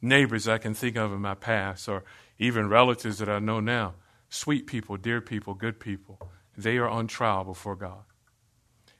neighbors 0.00 0.48
I 0.48 0.58
can 0.58 0.74
think 0.74 0.96
of 0.96 1.12
in 1.12 1.20
my 1.20 1.34
past, 1.34 1.88
or 1.88 2.04
even 2.38 2.68
relatives 2.68 3.18
that 3.18 3.28
I 3.28 3.38
know 3.38 3.60
now, 3.60 3.94
sweet 4.28 4.66
people, 4.66 4.96
dear 4.96 5.20
people, 5.20 5.54
good 5.54 5.78
people, 5.78 6.30
they 6.56 6.78
are 6.78 6.88
on 6.88 7.06
trial 7.06 7.44
before 7.44 7.76
God. 7.76 8.04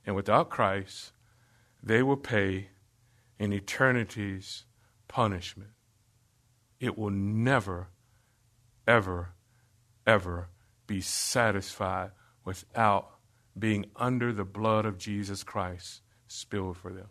And 0.06 0.14
without 0.14 0.50
Christ, 0.50 1.12
they 1.82 2.02
will 2.02 2.16
pay 2.16 2.68
in 3.38 3.52
eternity's 3.52 4.64
punishment. 5.08 5.70
It 6.80 6.98
will 6.98 7.10
never, 7.10 7.88
ever, 8.86 9.30
ever 10.06 10.48
be 10.86 11.00
satisfied 11.00 12.10
without 12.44 13.10
being 13.58 13.86
under 13.96 14.32
the 14.32 14.44
blood 14.44 14.84
of 14.84 14.98
Jesus 14.98 15.42
Christ 15.42 16.02
spilled 16.26 16.76
for 16.76 16.92
them. 16.92 17.08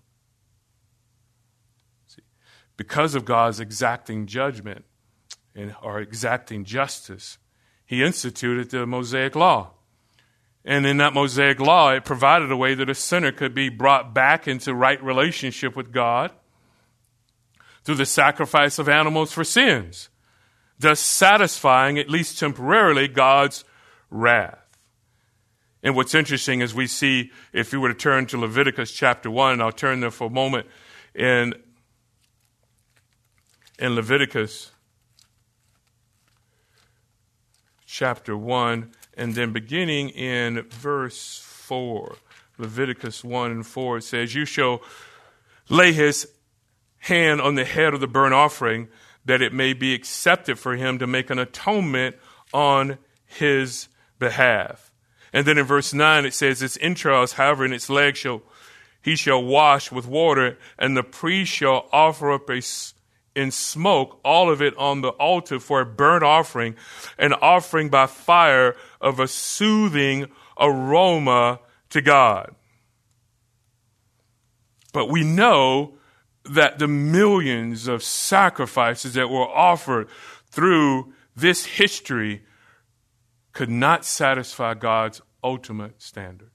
See, 2.08 2.24
because 2.78 3.16
of 3.16 3.26
God's 3.26 3.60
exacting 3.60 4.28
judgment 4.28 4.86
and, 5.56 5.76
or 5.82 6.00
exacting 6.00 6.66
justice, 6.66 7.38
He 7.86 8.04
instituted 8.04 8.70
the 8.70 8.86
Mosaic 8.86 9.36
Law. 9.36 9.72
And 10.66 10.86
in 10.86 10.98
that 10.98 11.14
Mosaic 11.14 11.60
Law, 11.60 11.92
it 11.92 12.06
provided 12.06 12.52
a 12.52 12.58
way 12.58 12.74
that 12.74 12.90
a 12.90 12.96
sinner 12.96 13.32
could 13.32 13.54
be 13.54 13.70
brought 13.70 14.14
back 14.14 14.48
into 14.48 14.74
right 14.74 15.02
relationship 15.04 15.76
with 15.76 15.92
God 15.92 16.32
through 17.84 17.96
the 17.96 18.06
sacrifice 18.06 18.80
of 18.80 18.88
animals 18.88 19.34
for 19.34 19.44
sins, 19.44 20.10
thus 20.80 21.02
satisfying, 21.02 22.00
at 22.00 22.10
least 22.10 22.40
temporarily, 22.40 23.10
God's 23.10 23.66
wrath. 24.10 24.63
And 25.84 25.98
what's 25.98 26.16
interesting 26.16 26.62
is 26.62 26.74
we 26.74 26.88
see, 26.88 27.32
if 27.52 27.74
you 27.74 27.82
were 27.82 27.90
to 27.90 27.94
turn 27.94 28.26
to 28.28 28.38
Leviticus 28.38 28.92
chapter 28.92 29.30
1, 29.30 29.62
I'll 29.62 29.74
turn 29.74 30.00
there 30.00 30.12
for 30.12 30.28
a 30.28 30.30
moment, 30.30 30.66
in, 31.14 31.54
in 33.78 33.94
Leviticus 33.94 34.72
chapter 37.86 38.38
1, 38.38 38.92
and 39.16 39.36
then 39.36 39.52
beginning 39.52 40.10
in 40.10 40.62
verse 40.70 41.40
4, 41.40 42.16
Leviticus 42.58 43.22
1 43.22 43.52
and 43.52 43.68
4, 43.68 43.98
it 43.98 44.04
says, 44.04 44.34
You 44.34 44.46
shall 44.46 44.82
lay 45.68 45.92
his 45.92 46.30
hand 47.00 47.42
on 47.42 47.56
the 47.56 47.66
head 47.66 47.94
of 47.94 48.00
the 48.00 48.08
burnt 48.08 48.34
offering, 48.34 48.88
that 49.26 49.42
it 49.42 49.52
may 49.52 49.74
be 49.74 49.94
accepted 49.94 50.58
for 50.58 50.78
him 50.78 50.98
to 51.00 51.08
make 51.08 51.30
an 51.30 51.40
atonement 51.40 52.16
on 52.54 52.98
his 53.26 53.90
behalf. 54.18 54.93
And 55.34 55.46
then 55.48 55.58
in 55.58 55.66
verse 55.66 55.94
9 55.94 56.26
it 56.26 56.34
says, 56.34 56.62
Its 56.62 56.78
entrails, 56.80 57.34
however, 57.34 57.66
in 57.66 57.74
its 57.74 57.90
legs 57.90 58.20
shall 58.20 58.44
he 59.04 59.18
shall 59.18 59.44
wash 59.44 59.92
with 59.92 60.08
water, 60.08 60.58
and 60.80 60.96
the 60.96 61.04
priest 61.04 61.52
shall 61.52 61.90
offer 61.92 62.32
up 62.32 62.50
a, 62.50 62.62
in 63.36 63.52
smoke 63.52 64.20
all 64.24 64.50
of 64.50 64.62
it 64.62 64.76
on 64.78 65.02
the 65.02 65.10
altar 65.10 65.60
for 65.60 65.82
a 65.82 65.86
burnt 65.86 66.24
offering, 66.24 66.76
an 67.18 67.34
offering 67.34 67.90
by 67.90 68.06
fire 68.06 68.78
of 69.02 69.20
a 69.20 69.28
soothing 69.28 70.28
aroma 70.58 71.60
to 71.90 72.02
God. 72.02 72.56
But 74.94 75.10
we 75.10 75.26
know 75.26 75.96
that 76.46 76.80
the 76.80 76.88
millions 76.88 77.88
of 77.90 78.04
sacrifices 78.04 79.16
that 79.16 79.30
were 79.30 79.50
offered 79.50 80.08
through 80.50 81.14
this 81.36 81.66
history 81.66 82.44
could 83.54 83.70
not 83.70 84.04
satisfy 84.04 84.74
God's 84.74 85.22
ultimate 85.44 86.02
standard. 86.02 86.52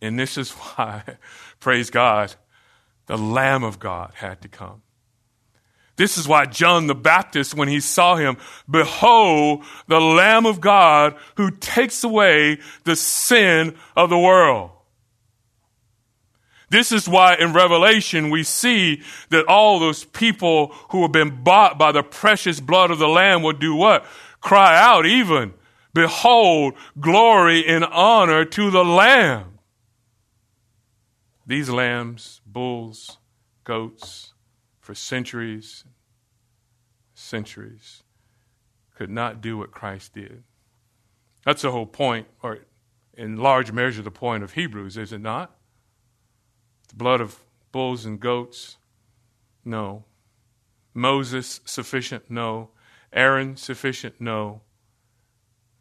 And 0.00 0.18
this 0.18 0.36
is 0.36 0.50
why, 0.52 1.04
praise 1.60 1.90
God, 1.90 2.34
the 3.06 3.18
Lamb 3.18 3.62
of 3.62 3.78
God 3.78 4.12
had 4.14 4.42
to 4.42 4.48
come. 4.48 4.82
This 5.96 6.16
is 6.16 6.26
why 6.26 6.46
John 6.46 6.86
the 6.86 6.94
Baptist, 6.94 7.54
when 7.54 7.68
he 7.68 7.78
saw 7.78 8.16
him, 8.16 8.38
behold, 8.68 9.62
the 9.88 10.00
Lamb 10.00 10.46
of 10.46 10.60
God 10.60 11.16
who 11.36 11.50
takes 11.50 12.02
away 12.02 12.58
the 12.84 12.96
sin 12.96 13.76
of 13.94 14.08
the 14.08 14.18
world. 14.18 14.70
This 16.70 16.90
is 16.90 17.06
why 17.06 17.34
in 17.34 17.52
Revelation 17.52 18.30
we 18.30 18.44
see 18.44 19.02
that 19.28 19.44
all 19.46 19.78
those 19.78 20.04
people 20.04 20.68
who 20.88 21.02
have 21.02 21.12
been 21.12 21.44
bought 21.44 21.78
by 21.78 21.92
the 21.92 22.02
precious 22.02 22.60
blood 22.60 22.90
of 22.90 22.98
the 22.98 23.08
Lamb 23.08 23.42
will 23.42 23.52
do 23.52 23.74
what? 23.74 24.06
Cry 24.40 24.80
out 24.80 25.04
even, 25.04 25.52
Behold, 25.94 26.74
glory 26.98 27.66
and 27.66 27.84
honor 27.84 28.44
to 28.44 28.70
the 28.70 28.84
Lamb. 28.84 29.58
These 31.46 31.68
lambs, 31.68 32.40
bulls, 32.46 33.18
goats, 33.64 34.32
for 34.80 34.94
centuries, 34.94 35.84
centuries, 37.14 38.02
could 38.94 39.10
not 39.10 39.40
do 39.40 39.58
what 39.58 39.70
Christ 39.70 40.14
did. 40.14 40.44
That's 41.44 41.62
the 41.62 41.72
whole 41.72 41.86
point, 41.86 42.26
or 42.42 42.60
in 43.14 43.36
large 43.36 43.72
measure, 43.72 44.02
the 44.02 44.10
point 44.10 44.42
of 44.42 44.52
Hebrews, 44.52 44.96
is 44.96 45.12
it 45.12 45.20
not? 45.20 45.54
The 46.88 46.96
blood 46.96 47.20
of 47.20 47.40
bulls 47.70 48.04
and 48.06 48.18
goats? 48.18 48.76
No. 49.64 50.04
Moses 50.94 51.60
sufficient? 51.64 52.30
No. 52.30 52.70
Aaron 53.12 53.56
sufficient? 53.56 54.20
No. 54.20 54.62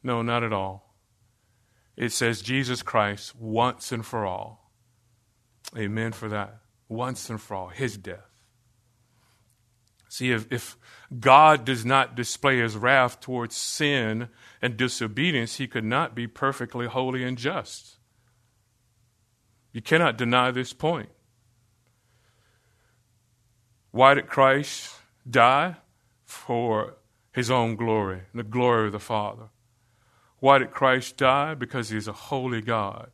No, 0.04 0.22
not 0.22 0.44
at 0.44 0.54
all. 0.54 0.96
It 1.96 2.12
says 2.12 2.42
Jesus 2.42 2.82
Christ 2.82 3.36
once 3.36 3.92
and 3.92 4.06
for 4.06 4.26
all. 4.26 4.72
Amen 5.78 6.12
for 6.12 6.30
that. 6.30 6.58
Once 6.90 7.30
and 7.30 7.40
for 7.40 7.56
all, 7.56 7.68
his 7.70 7.98
death. 7.98 8.32
See, 10.10 10.32
if, 10.32 10.52
if 10.52 10.78
God 11.18 11.64
does 11.64 11.86
not 11.86 12.16
display 12.16 12.60
his 12.60 12.76
wrath 12.76 13.22
towards 13.22 13.56
sin 13.56 14.28
and 14.62 14.76
disobedience, 14.76 15.56
he 15.56 15.68
could 15.68 15.86
not 15.86 16.16
be 16.16 16.28
perfectly 16.28 16.88
holy 16.88 17.24
and 17.24 17.38
just. 17.38 17.98
You 19.72 19.82
cannot 19.82 20.18
deny 20.18 20.52
this 20.52 20.74
point. 20.74 21.10
Why 23.92 24.14
did 24.14 24.28
Christ 24.28 24.94
die? 25.30 25.78
For 26.26 26.96
his 27.34 27.52
own 27.52 27.76
glory, 27.76 28.22
the 28.34 28.44
glory 28.44 28.88
of 28.88 28.94
the 28.94 29.00
Father. 29.00 29.50
Why 30.42 30.58
did 30.58 30.72
Christ 30.72 31.16
die? 31.16 31.54
Because 31.54 31.90
he 31.90 31.98
is 31.98 32.10
a 32.10 32.14
holy 32.14 32.62
God 32.62 33.12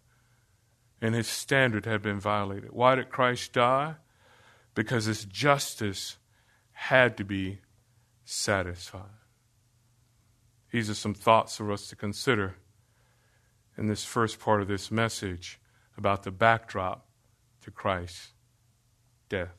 and 1.01 1.13
his 1.13 1.27
standard 1.27 1.85
had 1.85 2.01
been 2.01 2.19
violated. 2.19 2.71
Why 2.71 2.95
did 2.95 3.09
Christ 3.09 3.53
die? 3.53 3.95
Because 4.73 5.05
his 5.05 5.25
justice 5.25 6.17
had 6.71 7.17
to 7.17 7.23
be 7.23 7.59
satisfied. 8.25 9.03
These 10.71 10.89
are 10.89 10.95
some 10.95 11.13
thoughts 11.13 11.57
for 11.57 11.71
us 11.71 11.87
to 11.87 11.95
consider 11.95 12.55
in 13.77 13.87
this 13.87 14.03
first 14.03 14.39
part 14.39 14.61
of 14.61 14.67
this 14.67 14.89
message 14.89 15.59
about 15.97 16.23
the 16.23 16.31
backdrop 16.31 17.07
to 17.61 17.71
Christ's 17.71 18.33
death. 19.29 19.56